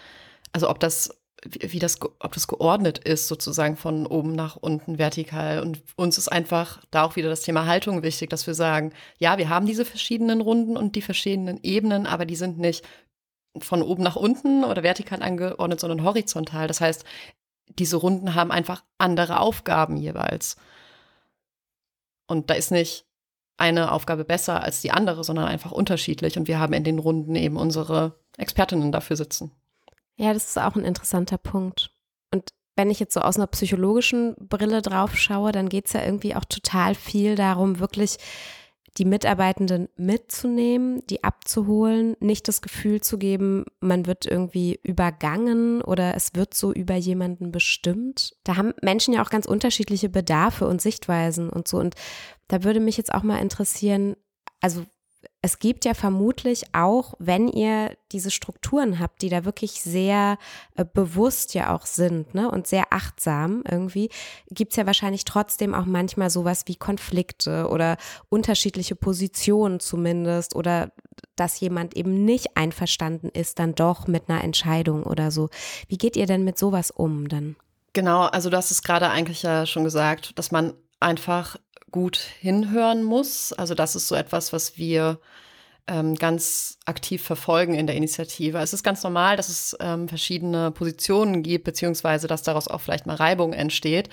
[0.52, 1.10] also ob das
[1.44, 5.60] wie das, ob das geordnet ist, sozusagen von oben nach unten vertikal.
[5.60, 9.38] Und uns ist einfach da auch wieder das Thema Haltung wichtig, dass wir sagen, ja,
[9.38, 12.84] wir haben diese verschiedenen Runden und die verschiedenen Ebenen, aber die sind nicht
[13.58, 16.68] von oben nach unten oder vertikal angeordnet, sondern horizontal.
[16.68, 17.04] Das heißt,
[17.78, 20.56] diese Runden haben einfach andere Aufgaben jeweils.
[22.26, 23.04] Und da ist nicht
[23.58, 26.38] eine Aufgabe besser als die andere, sondern einfach unterschiedlich.
[26.38, 29.52] Und wir haben in den Runden eben unsere Expertinnen dafür sitzen.
[30.16, 31.90] Ja, das ist auch ein interessanter Punkt.
[32.32, 36.02] Und wenn ich jetzt so aus einer psychologischen Brille drauf schaue, dann geht es ja
[36.02, 38.18] irgendwie auch total viel darum, wirklich
[38.98, 46.14] die Mitarbeitenden mitzunehmen, die abzuholen, nicht das Gefühl zu geben, man wird irgendwie übergangen oder
[46.14, 48.36] es wird so über jemanden bestimmt.
[48.44, 51.78] Da haben Menschen ja auch ganz unterschiedliche Bedarfe und Sichtweisen und so.
[51.78, 51.94] Und
[52.48, 54.14] da würde mich jetzt auch mal interessieren,
[54.60, 54.84] also
[55.44, 60.38] es gibt ja vermutlich auch, wenn ihr diese Strukturen habt, die da wirklich sehr
[60.76, 64.08] äh, bewusst ja auch sind ne, und sehr achtsam irgendwie,
[64.50, 67.96] gibt es ja wahrscheinlich trotzdem auch manchmal sowas wie Konflikte oder
[68.28, 70.92] unterschiedliche Positionen zumindest oder
[71.34, 75.50] dass jemand eben nicht einverstanden ist, dann doch mit einer Entscheidung oder so.
[75.88, 77.56] Wie geht ihr denn mit sowas um dann?
[77.94, 81.56] Genau, also du hast es gerade eigentlich ja schon gesagt, dass man einfach
[81.92, 83.52] gut hinhören muss.
[83.52, 85.20] Also das ist so etwas, was wir
[85.86, 88.58] ähm, ganz aktiv verfolgen in der Initiative.
[88.58, 93.06] Es ist ganz normal, dass es ähm, verschiedene Positionen gibt, beziehungsweise dass daraus auch vielleicht
[93.06, 94.08] mal Reibung entsteht.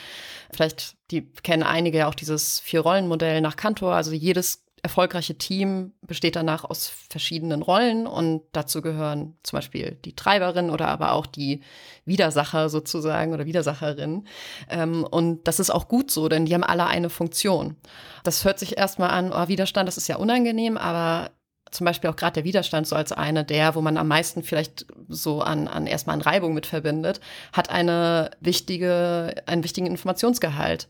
[0.51, 3.93] Vielleicht die kennen einige ja auch dieses Vier-Rollen-Modell nach Kantor.
[3.93, 10.15] Also jedes erfolgreiche Team besteht danach aus verschiedenen Rollen und dazu gehören zum Beispiel die
[10.15, 11.61] Treiberin oder aber auch die
[12.05, 14.25] Widersacher sozusagen oder Widersacherin.
[14.69, 17.75] Ähm, und das ist auch gut so, denn die haben alle eine Funktion.
[18.23, 21.31] Das hört sich erstmal an, oh, Widerstand, das ist ja unangenehm, aber
[21.71, 24.87] zum Beispiel auch gerade der Widerstand so als eine der, wo man am meisten vielleicht
[25.07, 27.19] so an, an erstmal an Reibung mit verbindet,
[27.53, 30.87] hat eine wichtige, einen wichtigen Informationsgehalt.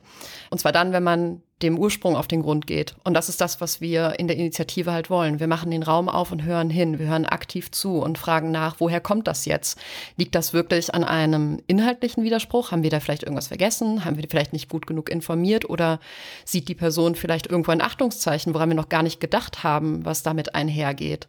[0.49, 2.95] Und zwar dann, wenn man dem Ursprung auf den Grund geht.
[3.03, 5.39] Und das ist das, was wir in der Initiative halt wollen.
[5.39, 6.99] Wir machen den Raum auf und hören hin.
[6.99, 9.77] Wir hören aktiv zu und fragen nach, woher kommt das jetzt?
[10.15, 12.71] Liegt das wirklich an einem inhaltlichen Widerspruch?
[12.71, 14.05] Haben wir da vielleicht irgendwas vergessen?
[14.05, 15.69] Haben wir vielleicht nicht gut genug informiert?
[15.69, 15.99] Oder
[16.45, 20.23] sieht die Person vielleicht irgendwo ein Achtungszeichen, woran wir noch gar nicht gedacht haben, was
[20.23, 21.27] damit einhergeht?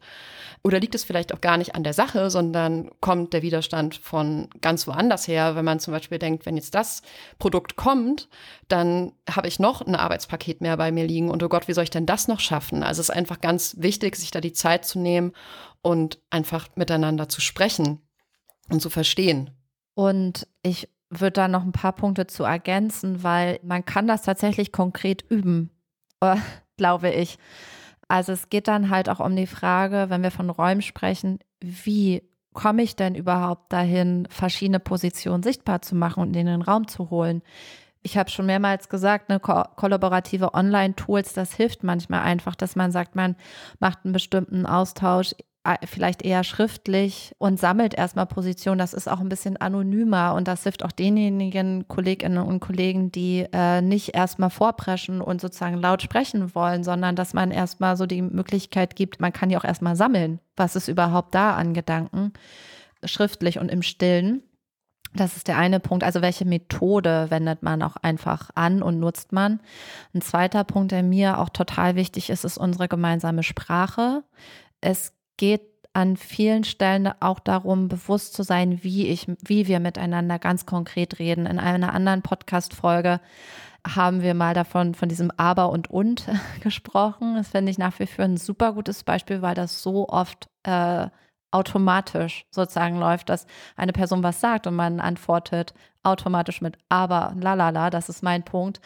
[0.62, 4.48] Oder liegt es vielleicht auch gar nicht an der Sache, sondern kommt der Widerstand von
[4.60, 5.56] ganz woanders her?
[5.56, 7.00] Wenn man zum Beispiel denkt, wenn jetzt das
[7.38, 8.28] Produkt kommt,
[8.68, 11.84] dann habe ich noch ein Arbeitspaket mehr bei mir liegen und oh Gott, wie soll
[11.84, 12.82] ich denn das noch schaffen?
[12.82, 15.32] Also es ist einfach ganz wichtig, sich da die Zeit zu nehmen
[15.82, 18.00] und einfach miteinander zu sprechen
[18.68, 19.50] und zu verstehen.
[19.94, 24.72] Und ich würde da noch ein paar Punkte zu ergänzen, weil man kann das tatsächlich
[24.72, 25.70] konkret üben,
[26.20, 26.36] äh,
[26.76, 27.38] glaube ich.
[28.08, 32.22] Also es geht dann halt auch um die Frage, wenn wir von Räumen sprechen, wie
[32.52, 37.10] komme ich denn überhaupt dahin, verschiedene Positionen sichtbar zu machen und in den Raum zu
[37.10, 37.42] holen?
[38.02, 42.92] Ich habe schon mehrmals gesagt, eine ko kollaborative Online-Tools, das hilft manchmal einfach, dass man
[42.92, 43.36] sagt, man
[43.78, 48.78] macht einen bestimmten Austausch äh, vielleicht eher schriftlich und sammelt erstmal Position.
[48.78, 53.46] Das ist auch ein bisschen anonymer und das hilft auch denjenigen Kolleginnen und Kollegen, die
[53.52, 58.22] äh, nicht erstmal vorpreschen und sozusagen laut sprechen wollen, sondern dass man erstmal so die
[58.22, 62.32] Möglichkeit gibt, man kann ja auch erstmal sammeln, was ist überhaupt da an Gedanken,
[63.04, 64.42] schriftlich und im Stillen.
[65.14, 66.04] Das ist der eine Punkt.
[66.04, 69.60] Also welche Methode wendet man auch einfach an und nutzt man?
[70.14, 74.22] Ein zweiter Punkt, der mir auch total wichtig ist, ist unsere gemeinsame Sprache.
[74.80, 80.38] Es geht an vielen Stellen auch darum, bewusst zu sein, wie ich, wie wir miteinander
[80.38, 81.46] ganz konkret reden.
[81.46, 83.20] In einer anderen Podcast-Folge
[83.84, 86.28] haben wir mal davon, von diesem Aber und Und
[86.60, 87.34] gesprochen.
[87.34, 91.08] Das finde ich nach wie vor ein super gutes Beispiel, weil das so oft äh,
[91.50, 93.46] automatisch sozusagen läuft, dass
[93.76, 98.80] eine Person was sagt und man antwortet automatisch mit aber, lalala, das ist mein Punkt.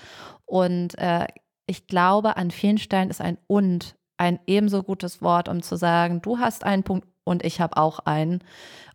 [0.47, 1.27] Und äh,
[1.67, 6.23] ich glaube, an vielen Stellen ist ein und ein ebenso gutes Wort, um zu sagen,
[6.23, 8.45] du hast einen Punkt und ich habe auch einen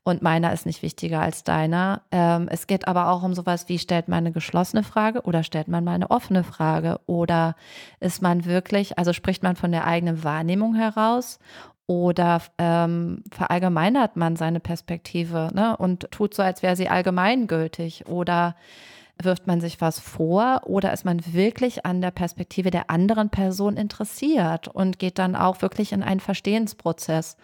[0.03, 2.03] und meiner ist nicht wichtiger als deiner.
[2.11, 5.67] Ähm, es geht aber auch um sowas wie, stellt man eine geschlossene Frage oder stellt
[5.67, 7.55] man mal eine offene Frage oder
[7.99, 11.39] ist man wirklich, also spricht man von der eigenen Wahrnehmung heraus
[11.89, 18.55] oder ähm, verallgemeinert man seine Perspektive ne, und tut so, als wäre sie allgemeingültig oder
[19.19, 23.75] wirft man sich was vor oder ist man wirklich an der Perspektive der anderen Person
[23.75, 27.37] interessiert und geht dann auch wirklich in einen Verstehensprozess.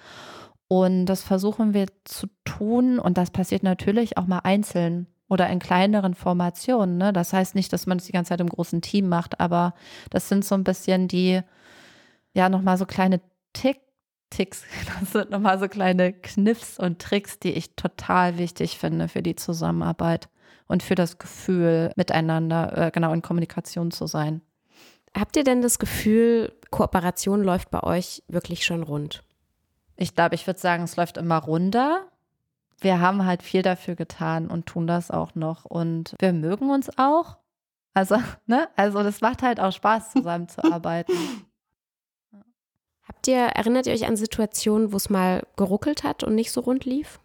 [0.68, 5.58] Und das versuchen wir zu tun und das passiert natürlich auch mal einzeln oder in
[5.58, 7.00] kleineren Formationen.
[7.00, 7.14] Ne?
[7.14, 9.74] Das heißt nicht, dass man es die ganze Zeit im großen Team macht, aber
[10.12, 11.42] das sind so ein bisschen die,
[12.36, 13.22] ja, nochmal so kleine
[13.54, 13.80] Tick
[14.36, 14.64] Ticks.
[15.00, 19.36] Das sind nochmal so kleine Kniffs und Tricks, die ich total wichtig finde für die
[19.36, 20.30] Zusammenarbeit
[20.68, 24.42] und für das Gefühl, miteinander äh, genau in Kommunikation zu sein.
[25.18, 29.24] Habt ihr denn das Gefühl, Kooperation läuft bei euch wirklich schon rund?
[29.96, 32.08] Ich glaube, ich würde sagen, es läuft immer runter.
[32.82, 35.64] Wir haben halt viel dafür getan und tun das auch noch.
[35.64, 37.38] Und wir mögen uns auch.
[37.94, 38.68] Also, ne?
[38.76, 41.16] Also, das macht halt auch Spaß, zusammenzuarbeiten.
[43.28, 46.86] Ihr, erinnert ihr euch an Situationen, wo es mal geruckelt hat und nicht so rund
[46.86, 47.20] lief?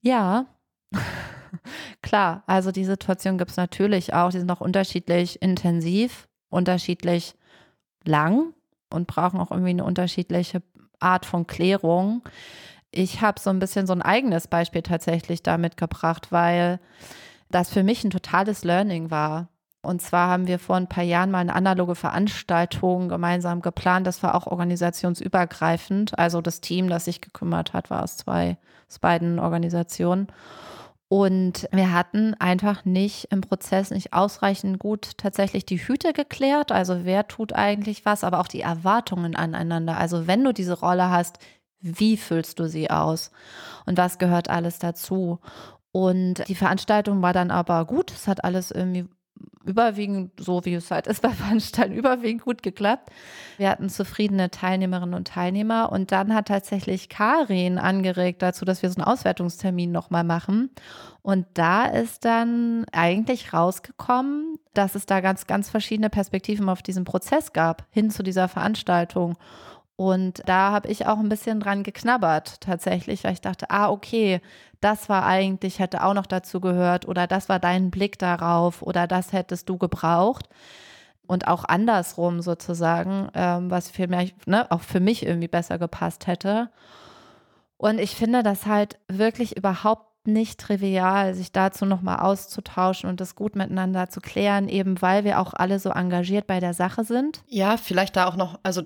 [0.00, 0.46] Ja,
[2.02, 2.42] klar.
[2.46, 4.30] Also die Situation gibt es natürlich auch.
[4.30, 7.34] Die sind auch unterschiedlich intensiv, unterschiedlich
[8.04, 8.54] lang
[8.90, 10.62] und brauchen auch irgendwie eine unterschiedliche
[11.00, 12.22] Art von Klärung.
[12.90, 16.78] Ich habe so ein bisschen so ein eigenes Beispiel tatsächlich damit gebracht, weil
[17.50, 19.48] das für mich ein totales Learning war.
[19.84, 24.06] Und zwar haben wir vor ein paar Jahren mal eine analoge Veranstaltung gemeinsam geplant.
[24.06, 26.18] Das war auch organisationsübergreifend.
[26.18, 28.56] Also das Team, das sich gekümmert hat, war aus zwei,
[28.88, 30.28] aus beiden Organisationen.
[31.08, 36.72] Und wir hatten einfach nicht im Prozess nicht ausreichend gut tatsächlich die Hüte geklärt.
[36.72, 39.96] Also wer tut eigentlich was, aber auch die Erwartungen aneinander.
[39.96, 41.38] Also wenn du diese Rolle hast,
[41.80, 43.30] wie füllst du sie aus?
[43.84, 45.38] Und was gehört alles dazu?
[45.92, 48.10] Und die Veranstaltung war dann aber gut.
[48.10, 49.06] Es hat alles irgendwie
[49.64, 53.10] überwiegend, so wie es halt ist bei Veranstaltungen, überwiegend gut geklappt.
[53.56, 58.90] Wir hatten zufriedene Teilnehmerinnen und Teilnehmer und dann hat tatsächlich Karin angeregt dazu, dass wir
[58.90, 60.70] so einen Auswertungstermin nochmal machen.
[61.22, 67.04] Und da ist dann eigentlich rausgekommen, dass es da ganz, ganz verschiedene Perspektiven auf diesen
[67.04, 69.36] Prozess gab, hin zu dieser Veranstaltung.
[69.96, 74.40] Und da habe ich auch ein bisschen dran geknabbert tatsächlich, weil ich dachte, ah, okay,
[74.80, 79.06] das war eigentlich, hätte auch noch dazu gehört oder das war dein Blick darauf oder
[79.06, 80.48] das hättest du gebraucht.
[81.26, 86.26] Und auch andersrum sozusagen, ähm, was für mich, ne, auch für mich irgendwie besser gepasst
[86.26, 86.70] hätte.
[87.78, 93.34] Und ich finde das halt wirklich überhaupt nicht trivial, sich dazu nochmal auszutauschen und das
[93.34, 97.42] gut miteinander zu klären, eben weil wir auch alle so engagiert bei der Sache sind.
[97.48, 98.82] Ja, vielleicht da auch noch, also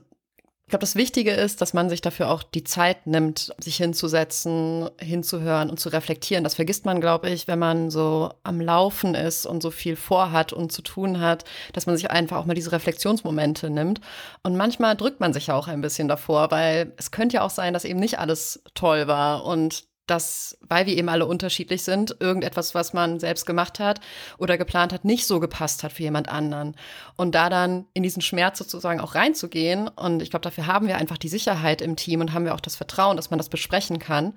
[0.69, 4.91] ich glaube, das Wichtige ist, dass man sich dafür auch die Zeit nimmt, sich hinzusetzen,
[5.01, 6.45] hinzuhören und zu reflektieren.
[6.45, 10.53] Das vergisst man, glaube ich, wenn man so am Laufen ist und so viel vorhat
[10.53, 14.03] und zu tun hat, dass man sich einfach auch mal diese Reflexionsmomente nimmt.
[14.43, 17.51] Und manchmal drückt man sich ja auch ein bisschen davor, weil es könnte ja auch
[17.51, 22.17] sein, dass eben nicht alles toll war und dass, weil wir eben alle unterschiedlich sind,
[22.21, 24.01] irgendetwas, was man selbst gemacht hat
[24.39, 26.75] oder geplant hat, nicht so gepasst hat für jemand anderen.
[27.17, 30.97] Und da dann in diesen Schmerz sozusagen auch reinzugehen, und ich glaube, dafür haben wir
[30.97, 33.99] einfach die Sicherheit im Team und haben wir auch das Vertrauen, dass man das besprechen
[33.99, 34.35] kann.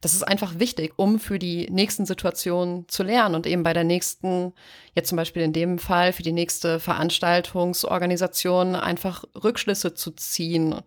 [0.00, 3.84] Das ist einfach wichtig, um für die nächsten Situationen zu lernen und eben bei der
[3.84, 4.54] nächsten,
[4.94, 10.80] jetzt zum Beispiel in dem Fall, für die nächste Veranstaltungsorganisation einfach Rückschlüsse zu ziehen.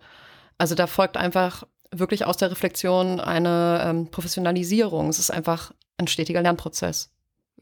[0.58, 1.64] Also da folgt einfach
[2.00, 5.10] wirklich aus der Reflexion eine ähm, Professionalisierung.
[5.10, 7.12] Es ist einfach ein stetiger Lernprozess.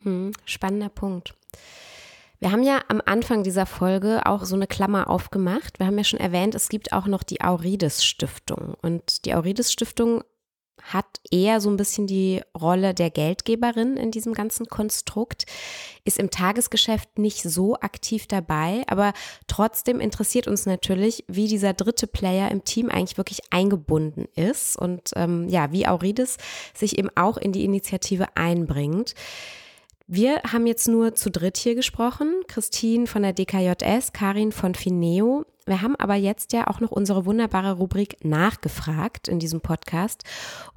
[0.02, 1.36] Mhm, spannender Punkt.
[2.40, 5.78] Wir haben ja am Anfang dieser Folge auch so eine Klammer aufgemacht.
[5.78, 8.74] Wir haben ja schon erwähnt, es gibt auch noch die Aurides Stiftung.
[8.82, 10.24] Und die Aurides Stiftung
[10.82, 15.46] hat eher so ein bisschen die Rolle der Geldgeberin in diesem ganzen Konstrukt,
[16.04, 19.14] ist im Tagesgeschäft nicht so aktiv dabei, aber
[19.48, 25.12] trotzdem interessiert uns natürlich, wie dieser dritte Player im Team eigentlich wirklich eingebunden ist und
[25.16, 26.38] ähm, ja, wie Aurides
[26.74, 29.14] sich eben auch in die Initiative einbringt.
[30.14, 32.42] Wir haben jetzt nur zu dritt hier gesprochen.
[32.50, 35.46] Christine von der DKJS, Karin von Fineo.
[35.66, 40.24] Wir haben aber jetzt ja auch noch unsere wunderbare Rubrik nachgefragt in diesem Podcast.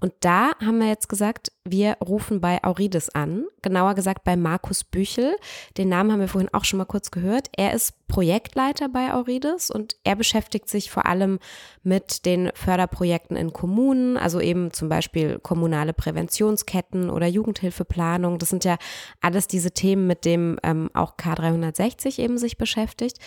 [0.00, 4.84] Und da haben wir jetzt gesagt, wir rufen bei Aurides an, genauer gesagt bei Markus
[4.84, 5.36] Büchel.
[5.78, 7.48] Den Namen haben wir vorhin auch schon mal kurz gehört.
[7.56, 11.38] Er ist Projektleiter bei Aurides und er beschäftigt sich vor allem
[11.82, 18.38] mit den Förderprojekten in Kommunen, also eben zum Beispiel kommunale Präventionsketten oder Jugendhilfeplanung.
[18.38, 18.76] Das sind ja
[19.22, 23.18] alles diese Themen, mit denen ähm, auch K360 eben sich beschäftigt.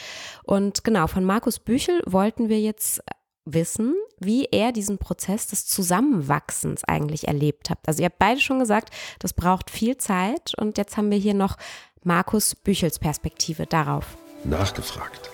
[0.43, 3.01] Und genau, von Markus Büchel wollten wir jetzt
[3.45, 7.79] wissen, wie er diesen Prozess des Zusammenwachsens eigentlich erlebt hat.
[7.87, 11.33] Also ihr habt beide schon gesagt, das braucht viel Zeit und jetzt haben wir hier
[11.33, 11.55] noch
[12.03, 14.17] Markus Büchels Perspektive darauf.
[14.43, 15.31] Nachgefragt.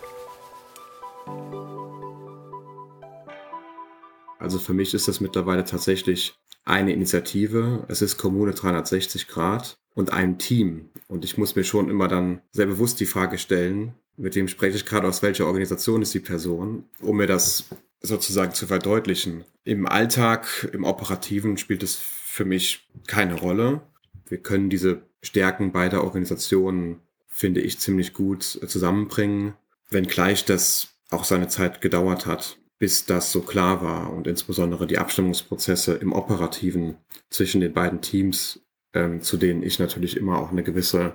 [4.39, 6.35] Also für mich ist das mittlerweile tatsächlich
[6.65, 7.85] eine Initiative.
[7.87, 10.89] Es ist Kommune 360 Grad und ein Team.
[11.07, 14.77] Und ich muss mir schon immer dann sehr bewusst die Frage stellen, mit wem spreche
[14.77, 17.65] ich gerade, aus welcher Organisation ist die Person, um mir das
[18.01, 19.45] sozusagen zu verdeutlichen.
[19.63, 23.81] Im Alltag, im Operativen spielt es für mich keine Rolle.
[24.27, 29.53] Wir können diese Stärken beider Organisationen, finde ich, ziemlich gut zusammenbringen,
[29.89, 34.97] wenngleich das auch seine Zeit gedauert hat, bis das so klar war und insbesondere die
[34.97, 36.97] Abstimmungsprozesse im Operativen
[37.29, 38.59] zwischen den beiden Teams,
[38.93, 41.13] ähm, zu denen ich natürlich immer auch eine gewisse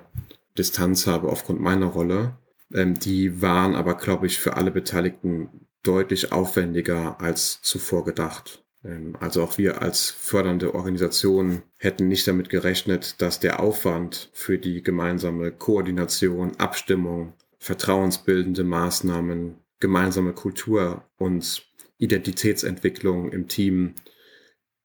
[0.56, 2.36] Distanz habe aufgrund meiner Rolle,
[2.72, 8.64] ähm, die waren aber, glaube ich, für alle Beteiligten deutlich aufwendiger als zuvor gedacht.
[8.84, 14.58] Ähm, also auch wir als fördernde Organisation hätten nicht damit gerechnet, dass der Aufwand für
[14.58, 21.66] die gemeinsame Koordination, Abstimmung, vertrauensbildende Maßnahmen, gemeinsame Kultur und
[21.98, 23.94] Identitätsentwicklung im Team,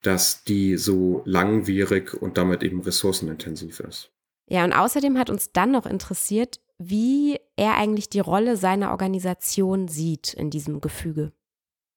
[0.02, 4.12] dass die so langwierig und damit eben ressourcenintensiv ist.
[4.48, 9.88] Ja, und außerdem hat uns dann noch interessiert, wie er eigentlich die Rolle seiner Organisation
[9.88, 11.32] sieht in diesem Gefüge.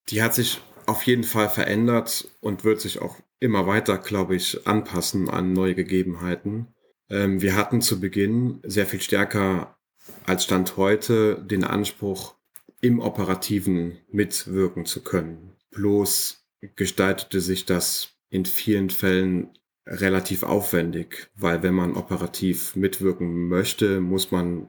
[0.09, 4.67] Die hat sich auf jeden Fall verändert und wird sich auch immer weiter, glaube ich,
[4.67, 6.69] anpassen an neue Gegebenheiten.
[7.11, 9.77] Ähm, wir hatten zu Beginn sehr viel stärker
[10.25, 12.35] als Stand heute den Anspruch,
[12.81, 15.57] im Operativen mitwirken zu können.
[15.71, 16.45] Bloß
[16.77, 19.51] gestaltete sich das in vielen Fällen
[19.87, 24.69] relativ aufwendig, weil wenn man operativ mitwirken möchte, muss man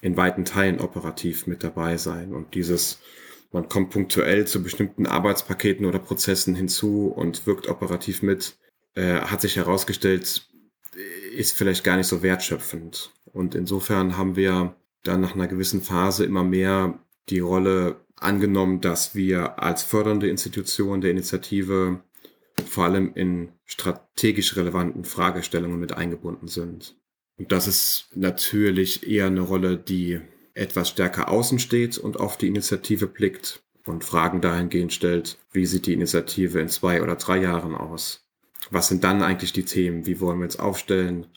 [0.00, 2.34] in weiten Teilen operativ mit dabei sein.
[2.34, 3.00] Und dieses,
[3.52, 8.56] man kommt punktuell zu bestimmten Arbeitspaketen oder Prozessen hinzu und wirkt operativ mit,
[8.94, 10.48] äh, hat sich herausgestellt,
[11.34, 13.12] ist vielleicht gar nicht so wertschöpfend.
[13.32, 14.74] Und insofern haben wir
[15.04, 16.98] dann nach einer gewissen Phase immer mehr
[17.28, 22.02] die Rolle angenommen, dass wir als fördernde Institution der Initiative
[22.68, 26.99] vor allem in strategisch relevanten Fragestellungen mit eingebunden sind.
[27.40, 30.20] Und das ist natürlich eher eine Rolle, die
[30.52, 35.86] etwas stärker außen steht und auf die Initiative blickt und Fragen dahingehend stellt, wie sieht
[35.86, 38.26] die Initiative in zwei oder drei Jahren aus?
[38.70, 40.04] Was sind dann eigentlich die Themen?
[40.04, 41.28] Wie wollen wir uns aufstellen?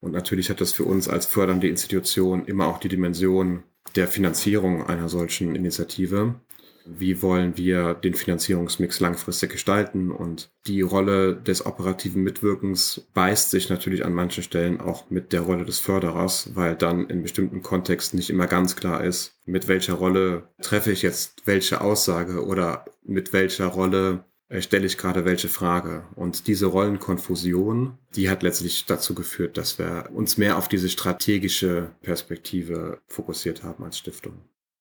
[0.00, 3.62] Und natürlich hat das für uns als fördernde Institution immer auch die Dimension
[3.96, 6.36] der Finanzierung einer solchen Initiative
[6.86, 10.10] wie wollen wir den Finanzierungsmix langfristig gestalten.
[10.10, 15.42] Und die Rolle des operativen Mitwirkens beißt sich natürlich an manchen Stellen auch mit der
[15.42, 19.94] Rolle des Förderers, weil dann in bestimmten Kontexten nicht immer ganz klar ist, mit welcher
[19.94, 25.48] Rolle treffe ich jetzt welche Aussage oder mit welcher Rolle äh, stelle ich gerade welche
[25.48, 26.04] Frage.
[26.14, 31.92] Und diese Rollenkonfusion, die hat letztlich dazu geführt, dass wir uns mehr auf diese strategische
[32.02, 34.34] Perspektive fokussiert haben als Stiftung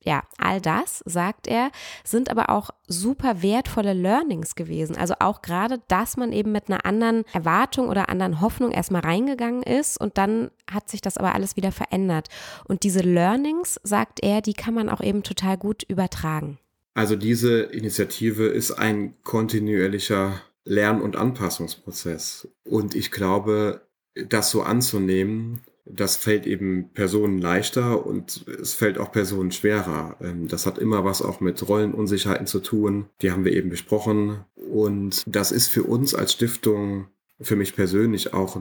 [0.04, 1.72] ja, all das, sagt er,
[2.04, 4.96] sind aber auch super wertvolle Learnings gewesen.
[4.96, 9.64] Also auch gerade, dass man eben mit einer anderen Erwartung oder anderen Hoffnung erstmal reingegangen
[9.64, 12.30] ist und dann hat sich das aber alles wieder verändert.
[12.66, 16.60] Und diese Learnings, sagt er, die kann man auch eben total gut übertragen.
[16.94, 22.48] Also diese Initiative ist ein kontinuierlicher Lern- und Anpassungsprozess.
[22.64, 23.82] Und ich glaube,
[24.28, 25.62] das so anzunehmen,
[25.92, 30.16] das fällt eben Personen leichter und es fällt auch Personen schwerer.
[30.22, 33.08] Ähm, das hat immer was auch mit Rollenunsicherheiten zu tun.
[33.22, 34.46] Die haben wir eben besprochen.
[34.56, 37.08] Und das ist für uns als Stiftung,
[37.42, 38.60] für mich persönlich auch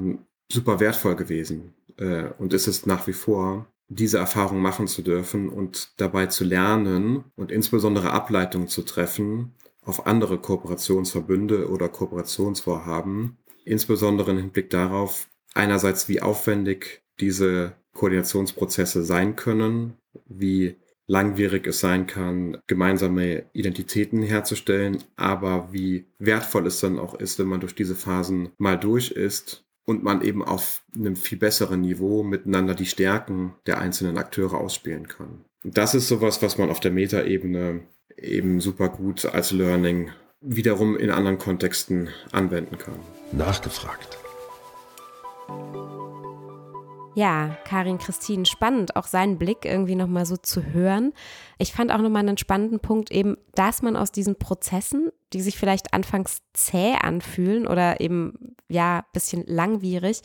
[0.51, 1.75] super wertvoll gewesen.
[1.97, 6.45] Äh, und ist es nach wie vor, diese Erfahrung machen zu dürfen und dabei zu
[6.45, 15.29] lernen und insbesondere Ableitungen zu treffen auf andere Kooperationsverbünde oder Kooperationsvorhaben, insbesondere im Hinblick darauf,
[15.55, 19.95] einerseits wie aufwendig diese Koordinationsprozesse sein können,
[20.27, 27.39] wie langwierig es sein kann, gemeinsame Identitäten herzustellen, aber wie wertvoll es dann auch ist,
[27.39, 31.81] wenn man durch diese Phasen mal durch ist und man eben auf einem viel besseren
[31.81, 35.45] Niveau miteinander die Stärken der einzelnen Akteure ausspielen kann.
[35.65, 37.81] Das ist sowas, was man auf der Metaebene
[38.17, 40.11] eben super gut als Learning
[40.41, 43.01] wiederum in anderen Kontexten anwenden kann.
[43.33, 44.19] Nachgefragt.
[47.19, 51.13] Ja, Karin Christine, spannend, auch seinen Blick irgendwie nochmal so zu hören.
[51.59, 55.59] Ich fand auch nochmal einen spannenden Punkt eben, dass man aus diesen Prozessen, die sich
[55.59, 60.21] vielleicht anfangs zäh anfühlen oder eben, ja, bisschen langwierig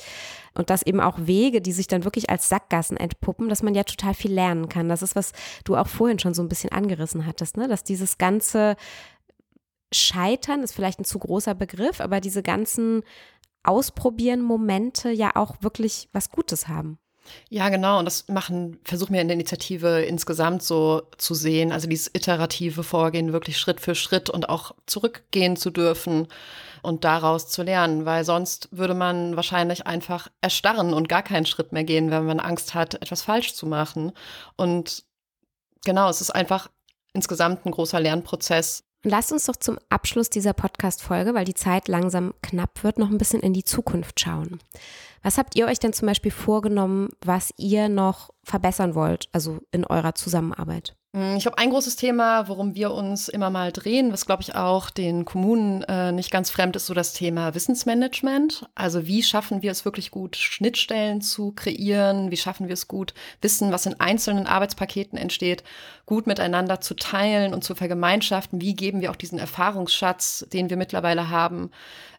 [0.54, 3.86] und dass eben auch Wege, die sich dann wirklich als Sackgassen entpuppen, dass man ja
[3.86, 4.88] total viel lernen kann.
[4.88, 5.32] Das ist, was
[5.64, 7.68] du auch vorhin schon so ein bisschen angerissen hattest, ne?
[7.68, 8.76] dass dieses ganze
[9.92, 13.02] Scheitern ist vielleicht ein zu großer Begriff, aber diese ganzen
[13.64, 16.98] Ausprobieren Momente ja auch wirklich was Gutes haben.
[17.50, 18.00] Ja, genau.
[18.00, 21.72] Und das machen, versuchen wir in der Initiative insgesamt so zu sehen.
[21.72, 26.28] Also dieses iterative Vorgehen, wirklich Schritt für Schritt und auch zurückgehen zu dürfen
[26.82, 31.72] und daraus zu lernen, weil sonst würde man wahrscheinlich einfach erstarren und gar keinen Schritt
[31.72, 34.12] mehr gehen, wenn man Angst hat, etwas falsch zu machen.
[34.58, 35.06] Und
[35.86, 36.70] genau, es ist einfach
[37.14, 42.34] insgesamt ein großer Lernprozess, Lasst uns doch zum Abschluss dieser Podcast-Folge, weil die Zeit langsam
[42.42, 44.60] knapp wird, noch ein bisschen in die Zukunft schauen.
[45.22, 49.86] Was habt ihr euch denn zum Beispiel vorgenommen, was ihr noch verbessern wollt, also in
[49.86, 50.96] eurer Zusammenarbeit?
[51.14, 54.56] Mm, ich habe ein großes Thema, worum wir uns immer mal drehen, was glaube ich
[54.56, 58.68] auch den Kommunen äh, nicht ganz fremd ist, so das Thema Wissensmanagement.
[58.74, 62.32] Also wie schaffen wir es wirklich gut, Schnittstellen zu kreieren?
[62.32, 65.64] Wie schaffen wir es gut, Wissen, was in einzelnen Arbeitspaketen entsteht,
[66.08, 68.60] gut miteinander zu teilen und zu vergemeinschaften?
[68.60, 71.70] Wie geben wir auch diesen Erfahrungsschatz, den wir mittlerweile haben,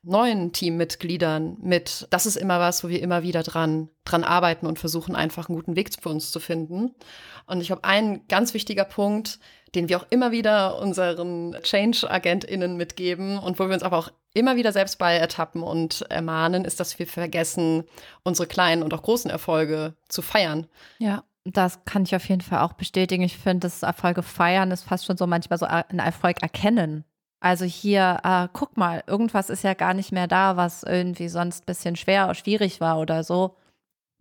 [0.04, 2.06] neuen Teammitgliedern mit?
[2.10, 5.56] Das ist immer was, wo wir immer wieder dran, dran arbeiten und versuchen einfach einen
[5.56, 6.94] guten Weg für uns zu finden.
[7.46, 9.38] Und ich glaube, ein ganz wichtiger Punkt,
[9.74, 14.56] den wir auch immer wieder unseren Change-AgentInnen mitgeben und wo wir uns aber auch immer
[14.56, 17.84] wieder selbst bei ertappen und ermahnen, ist, dass wir vergessen,
[18.22, 20.66] unsere kleinen und auch großen Erfolge zu feiern.
[20.98, 21.24] Ja.
[21.46, 23.22] Das kann ich auf jeden Fall auch bestätigen.
[23.22, 27.04] Ich finde, das Erfolge feiern ist fast schon so manchmal so ein Erfolg erkennen.
[27.44, 31.64] Also hier, äh, guck mal, irgendwas ist ja gar nicht mehr da, was irgendwie sonst
[31.64, 33.54] ein bisschen schwer, oder schwierig war oder so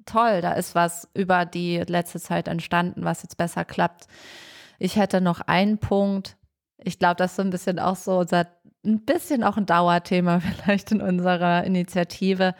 [0.05, 4.07] toll, da ist was über die letzte Zeit entstanden, was jetzt besser klappt.
[4.77, 6.35] Ich hätte noch einen Punkt.
[6.77, 8.45] Ich glaube, das ist so ein bisschen auch so unser,
[8.85, 12.55] ein bisschen auch ein Dauerthema vielleicht in unserer Initiative,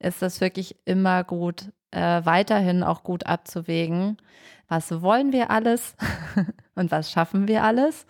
[0.00, 4.16] ist das wirklich immer gut, äh, weiterhin auch gut abzuwägen.
[4.66, 5.94] Was wollen wir alles
[6.74, 8.06] und was schaffen wir alles?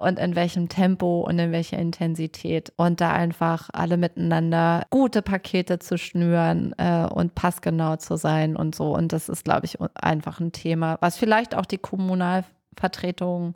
[0.00, 5.78] Und in welchem Tempo und in welcher Intensität und da einfach alle miteinander gute Pakete
[5.78, 8.96] zu schnüren äh, und passgenau zu sein und so.
[8.96, 13.54] Und das ist, glaube ich, einfach ein Thema, was vielleicht auch die Kommunalvertretung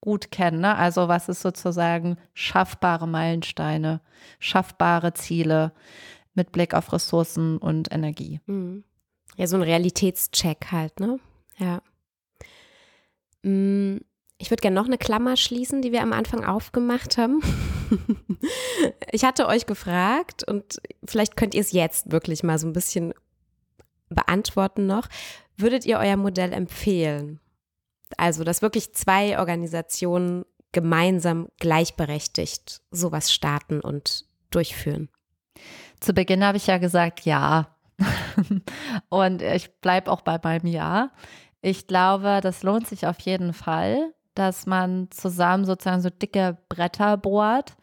[0.00, 0.60] gut kennen.
[0.60, 0.74] Ne?
[0.74, 4.00] Also was ist sozusagen schaffbare Meilensteine,
[4.38, 5.72] schaffbare Ziele
[6.32, 8.40] mit Blick auf Ressourcen und Energie.
[8.46, 8.84] Mhm.
[9.36, 11.20] Ja, so ein Realitätscheck halt, ne?
[11.58, 11.82] Ja.
[14.40, 17.42] Ich würde gerne noch eine Klammer schließen, die wir am Anfang aufgemacht haben.
[19.10, 23.12] ich hatte euch gefragt und vielleicht könnt ihr es jetzt wirklich mal so ein bisschen
[24.08, 25.08] beantworten noch.
[25.56, 27.40] Würdet ihr euer Modell empfehlen?
[28.16, 35.08] Also, dass wirklich zwei Organisationen gemeinsam gleichberechtigt sowas starten und durchführen.
[35.98, 37.74] Zu Beginn habe ich ja gesagt, ja.
[39.08, 41.10] und ich bleibe auch bei meinem Ja.
[41.60, 47.16] Ich glaube, das lohnt sich auf jeden Fall dass man zusammen sozusagen so dicke Bretter
[47.16, 47.76] bohrt.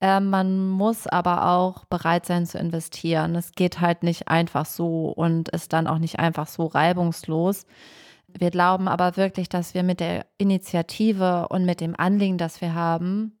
[0.00, 3.34] Äh, man muss aber auch bereit sein zu investieren.
[3.36, 7.66] Es geht halt nicht einfach so und ist dann auch nicht einfach so reibungslos.
[8.28, 12.74] Wir glauben aber wirklich, dass wir mit der Initiative und mit dem Anliegen, das wir
[12.74, 13.38] haben,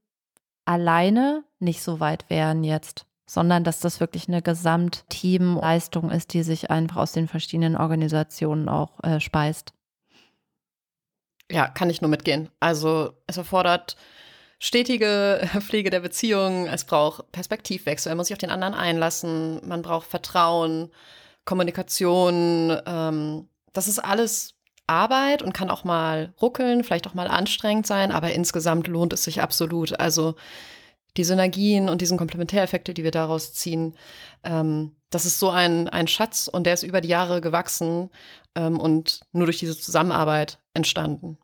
[0.64, 6.70] alleine nicht so weit wären jetzt, sondern dass das wirklich eine Gesamtteamleistung ist, die sich
[6.70, 9.72] einfach aus den verschiedenen Organisationen auch äh, speist.
[11.50, 12.48] Ja, kann ich nur mitgehen.
[12.60, 13.96] Also es erfordert
[14.58, 19.82] stetige Pflege der Beziehung, es braucht Perspektivwechsel, man muss sich auf den anderen einlassen, man
[19.82, 20.90] braucht Vertrauen,
[21.44, 22.78] Kommunikation.
[22.86, 24.54] Ähm, das ist alles
[24.86, 29.24] Arbeit und kann auch mal ruckeln, vielleicht auch mal anstrengend sein, aber insgesamt lohnt es
[29.24, 29.98] sich absolut.
[29.98, 30.34] Also
[31.16, 33.96] die Synergien und diesen Komplementäreffekte, die wir daraus ziehen,
[34.44, 38.10] ähm, das ist so ein, ein Schatz und der ist über die Jahre gewachsen
[38.54, 41.38] ähm, und nur durch diese Zusammenarbeit entstanden.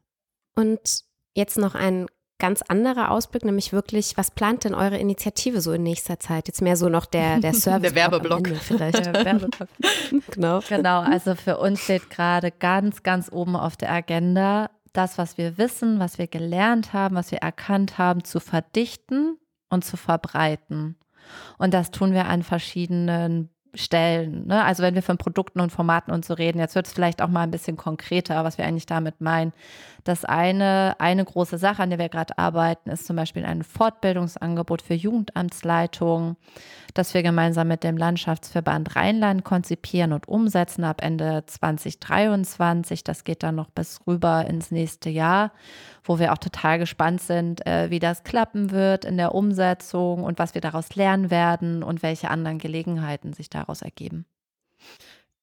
[0.57, 1.05] Und
[1.35, 2.07] jetzt noch ein
[2.39, 6.49] ganz anderer Ausblick, nämlich wirklich, was plant denn eure Initiative so in nächster Zeit?
[6.49, 7.93] Jetzt mehr so noch der, der Service.
[7.93, 8.49] der Werbeblock.
[8.61, 9.07] Vielleicht.
[9.07, 9.69] Der Werbeblock.
[10.31, 10.61] genau.
[10.69, 15.59] Genau, also für uns steht gerade ganz, ganz oben auf der Agenda, das, was wir
[15.59, 19.39] wissen, was wir gelernt haben, was wir erkannt haben, zu verdichten
[19.69, 20.97] und zu verbreiten.
[21.59, 24.47] Und das tun wir an verschiedenen Stellen.
[24.47, 24.65] Ne?
[24.65, 27.29] Also wenn wir von Produkten und Formaten und so reden, jetzt wird es vielleicht auch
[27.29, 29.53] mal ein bisschen konkreter, was wir eigentlich damit meinen.
[30.05, 34.81] Das eine, eine große Sache, an der wir gerade arbeiten, ist zum Beispiel ein Fortbildungsangebot
[34.83, 36.37] für Jugendamtsleitungen,
[36.95, 43.03] das wir gemeinsam mit dem Landschaftsverband Rheinland konzipieren und umsetzen ab Ende 2023.
[43.03, 45.51] Das geht dann noch bis rüber ins nächste Jahr,
[46.09, 50.39] wo wir auch total gespannt sind, äh, wie das klappen wird in der Umsetzung und
[50.39, 54.27] was wir daraus lernen werden und welche anderen Gelegenheiten sich daraus ergeben.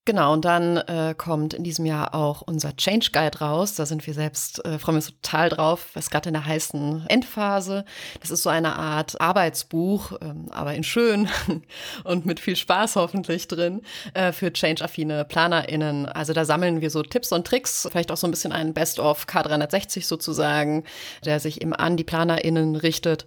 [0.06, 3.76] Genau, und dann äh, kommt in diesem Jahr auch unser Change Guide raus.
[3.76, 5.92] Da sind wir selbst, äh, freuen wir uns total drauf.
[5.94, 7.86] Sind gerade in der heißen Endphase.
[8.20, 11.30] Das ist so eine Art Arbeitsbuch, ähm, aber in schön
[12.04, 13.82] und mit viel Spaß hoffentlich drin,
[14.14, 16.06] äh, für change-affine PlanerInnen.
[16.08, 19.26] Also da sammeln wir so Tipps und Tricks, vielleicht auch so ein bisschen einen Best-of
[19.26, 20.84] K360 sozusagen,
[21.24, 23.26] der sich eben an die PlanerInnen richtet,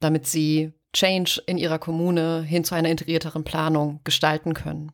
[0.00, 4.92] damit sie Change in ihrer Kommune hin zu einer integrierteren Planung gestalten können.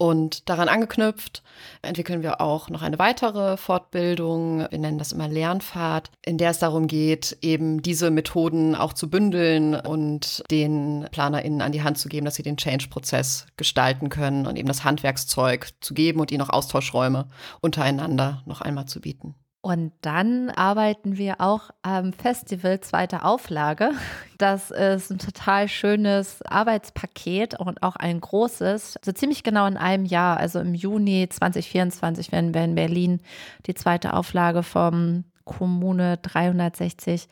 [0.00, 1.42] Und daran angeknüpft
[1.82, 4.60] entwickeln wir auch noch eine weitere Fortbildung.
[4.70, 9.10] Wir nennen das immer Lernfahrt, in der es darum geht, eben diese Methoden auch zu
[9.10, 14.46] bündeln und den PlanerInnen an die Hand zu geben, dass sie den Change-Prozess gestalten können
[14.46, 17.28] und eben das Handwerkszeug zu geben und ihnen auch Austauschräume
[17.60, 19.34] untereinander noch einmal zu bieten.
[19.68, 23.90] Und dann arbeiten wir auch am Festival zweiter Auflage.
[24.38, 30.06] Das ist ein total schönes Arbeitspaket und auch ein großes, so ziemlich genau in einem
[30.06, 33.20] Jahr, also im Juni 2024 werden wir in Berlin
[33.66, 37.28] die zweite Auflage vom Kommune 360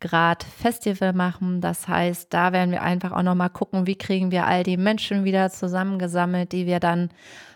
[0.00, 1.60] Grad Festival machen.
[1.60, 5.24] Das heißt, da werden wir einfach auch nochmal gucken, wie kriegen wir all die Menschen
[5.24, 7.10] wieder zusammengesammelt, die wir dann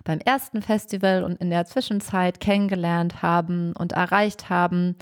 [0.04, 4.96] beim ersten Festival und in der Zwischenzeit kennengelernt haben und erreicht haben,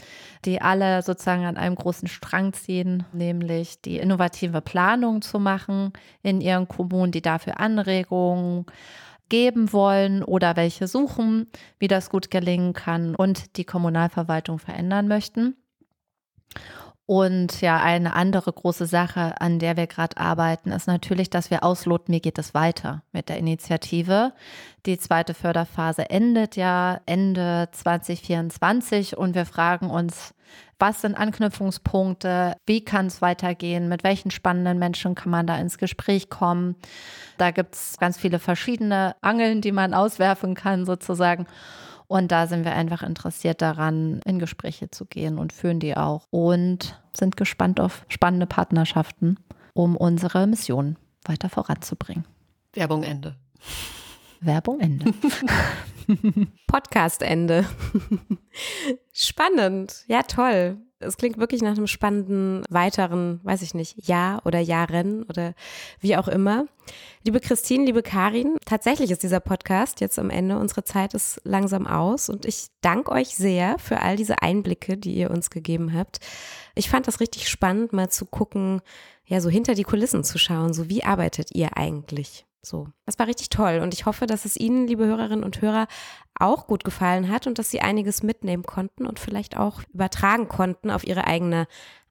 [0.45, 6.41] die alle sozusagen an einem großen Strang ziehen, nämlich die innovative Planung zu machen in
[6.41, 8.67] ihren Kommunen, die dafür Anregungen
[9.31, 11.47] geben wollen oder welche suchen,
[11.79, 15.57] wie das gut gelingen kann und die Kommunalverwaltung verändern möchten.
[17.11, 21.65] Und ja, eine andere große Sache, an der wir gerade arbeiten, ist natürlich, dass wir
[21.65, 24.33] ausloten, wie geht es weiter mit der Initiative.
[24.87, 30.35] Die zweite Förderphase endet ja Ende 2024 und wir fragen uns,
[30.79, 32.55] was sind Anknüpfungspunkte?
[32.65, 33.89] Wie kann es weitergehen?
[33.89, 36.77] Mit welchen spannenden Menschen kann man da ins Gespräch kommen?
[37.39, 41.49] Da gibt es ganz viele verschiedene Angeln, die man auswerfen kann sozusagen.
[42.11, 46.27] Und da sind wir einfach interessiert daran, in Gespräche zu gehen und führen die auch
[46.31, 49.39] und sind gespannt auf spannende Partnerschaften,
[49.75, 52.25] um unsere Mission weiter voranzubringen.
[52.73, 53.37] Werbung Ende.
[54.41, 55.15] Werbung Ende.
[56.67, 57.65] Podcast Ende.
[59.13, 60.03] Spannend.
[60.09, 60.79] Ja, toll.
[61.03, 65.55] Es klingt wirklich nach einem spannenden weiteren, weiß ich nicht, Jahr oder Jahren oder
[65.99, 66.67] wie auch immer.
[67.25, 70.59] Liebe Christine, liebe Karin, tatsächlich ist dieser Podcast jetzt am Ende.
[70.59, 75.15] Unsere Zeit ist langsam aus und ich danke euch sehr für all diese Einblicke, die
[75.15, 76.19] ihr uns gegeben habt.
[76.75, 78.83] Ich fand das richtig spannend, mal zu gucken,
[79.25, 80.75] ja, so hinter die Kulissen zu schauen.
[80.75, 82.45] So, wie arbeitet ihr eigentlich?
[82.63, 85.87] So, das war richtig toll und ich hoffe, dass es Ihnen, liebe Hörerinnen und Hörer,
[86.41, 90.91] auch gut gefallen hat und dass Sie einiges mitnehmen konnten und vielleicht auch übertragen konnten
[90.91, 91.67] auf Ihre eigene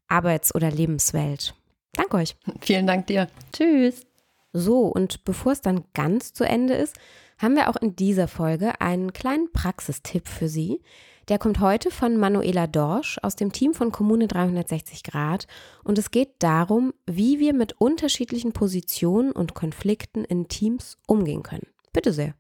[0.08, 1.54] Arbeits- oder Lebenswelt.
[1.94, 2.36] Danke euch.
[2.62, 3.28] Vielen Dank dir.
[3.54, 4.06] Tschüss.
[4.52, 6.98] So, und bevor es dann ganz zu Ende ist,
[7.38, 10.82] haben wir auch in dieser Folge einen kleinen Praxistipp für Sie,
[11.30, 15.46] der kommt heute von Manuela Dorsch aus dem Team von Kommune 360 Grad
[15.84, 21.68] und es geht darum, wie wir mit unterschiedlichen Positionen und Konflikten in Teams umgehen können.
[21.94, 22.34] Bitte sehr.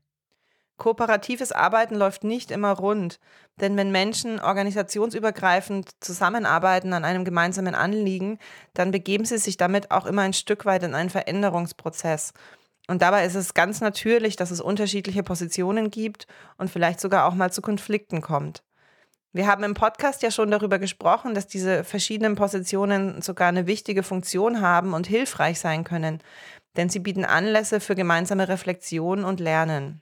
[0.79, 3.19] Kooperatives Arbeiten läuft nicht immer rund,
[3.61, 8.39] denn wenn Menschen organisationsübergreifend zusammenarbeiten an einem gemeinsamen Anliegen,
[8.73, 12.33] dann begeben sie sich damit auch immer ein Stück weit in einen Veränderungsprozess.
[12.87, 16.25] Und dabei ist es ganz natürlich, dass es unterschiedliche Positionen gibt
[16.57, 18.63] und vielleicht sogar auch mal zu Konflikten kommt.
[19.31, 24.01] Wir haben im Podcast ja schon darüber gesprochen, dass diese verschiedenen Positionen sogar eine wichtige
[24.01, 26.23] Funktion haben und hilfreich sein können,
[26.77, 30.01] denn sie bieten Anlässe für gemeinsame Reflexion und Lernen.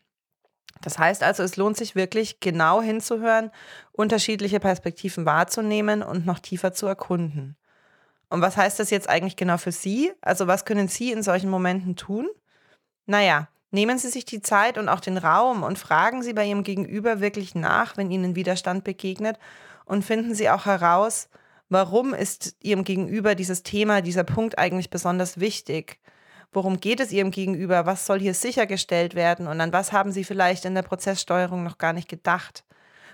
[0.82, 3.51] Das heißt also, es lohnt sich wirklich genau hinzuhören,
[3.91, 7.55] unterschiedliche Perspektiven wahrzunehmen und noch tiefer zu erkunden.
[8.30, 10.11] Und was heißt das jetzt eigentlich genau für Sie?
[10.22, 12.28] Also was können Sie in solchen Momenten tun?
[13.05, 16.63] Naja, nehmen Sie sich die Zeit und auch den Raum und fragen Sie bei Ihrem
[16.63, 19.39] Gegenüber wirklich nach, wenn Ihnen Widerstand begegnet
[19.86, 21.30] und finden Sie auch heraus,
[21.70, 25.99] warum ist Ihrem Gegenüber dieses Thema, dieser Punkt eigentlich besonders wichtig?
[26.51, 27.85] Worum geht es Ihrem Gegenüber?
[27.85, 29.47] Was soll hier sichergestellt werden?
[29.47, 32.63] Und an was haben Sie vielleicht in der Prozesssteuerung noch gar nicht gedacht?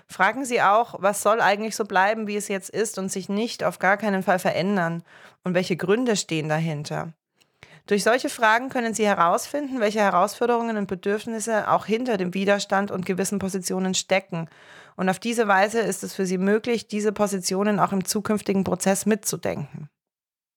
[0.06, 3.64] Fragen Sie auch, was soll eigentlich so bleiben, wie es jetzt ist und sich nicht
[3.64, 5.02] auf gar keinen Fall verändern?
[5.42, 7.12] Und welche Gründe stehen dahinter?
[7.86, 13.04] Durch solche Fragen können Sie herausfinden, welche Herausforderungen und Bedürfnisse auch hinter dem Widerstand und
[13.04, 14.48] gewissen Positionen stecken.
[14.96, 19.04] Und auf diese Weise ist es für Sie möglich, diese Positionen auch im zukünftigen Prozess
[19.04, 19.90] mitzudenken.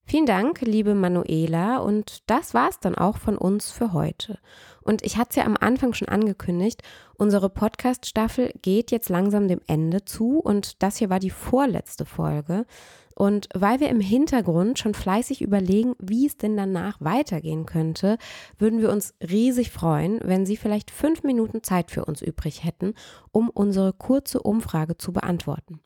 [0.10, 1.80] Vielen Dank, liebe Manuela.
[1.80, 4.40] Und das war's dann auch von uns für heute.
[4.82, 6.82] Und ich hatte es ja am Anfang schon angekündigt,
[7.18, 12.66] unsere Podcast-Staffel geht jetzt langsam dem Ende zu und das hier war die vorletzte Folge.
[13.16, 18.18] Und weil wir im Hintergrund schon fleißig überlegen, wie es denn danach weitergehen könnte,
[18.58, 22.94] würden wir uns riesig freuen, wenn Sie vielleicht fünf Minuten Zeit für uns übrig hätten,
[23.34, 25.82] um unsere kurze Umfrage zu beantworten.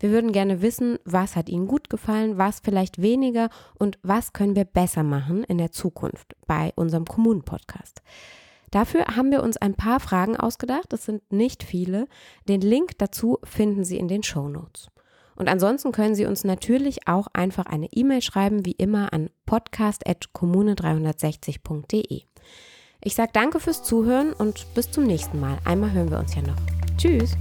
[0.00, 4.56] Wir würden gerne wissen, was hat Ihnen gut gefallen, was vielleicht weniger und was können
[4.56, 8.02] wir besser machen in der Zukunft bei unserem Kommunenpodcast.
[8.70, 10.92] Dafür haben wir uns ein paar Fragen ausgedacht.
[10.92, 12.06] Es sind nicht viele.
[12.48, 14.88] Den Link dazu finden Sie in den Show Notes.
[15.36, 22.22] Und ansonsten können Sie uns natürlich auch einfach eine E-Mail schreiben, wie immer an podcast.kommune360.de.
[23.04, 25.58] Ich sage danke fürs Zuhören und bis zum nächsten Mal.
[25.64, 26.56] Einmal hören wir uns ja noch.
[26.96, 27.36] Tschüss.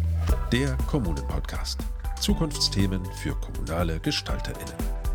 [0.52, 1.80] Der Kommunen-Podcast.
[2.20, 5.07] Zukunftsthemen für kommunale GestalterInnen.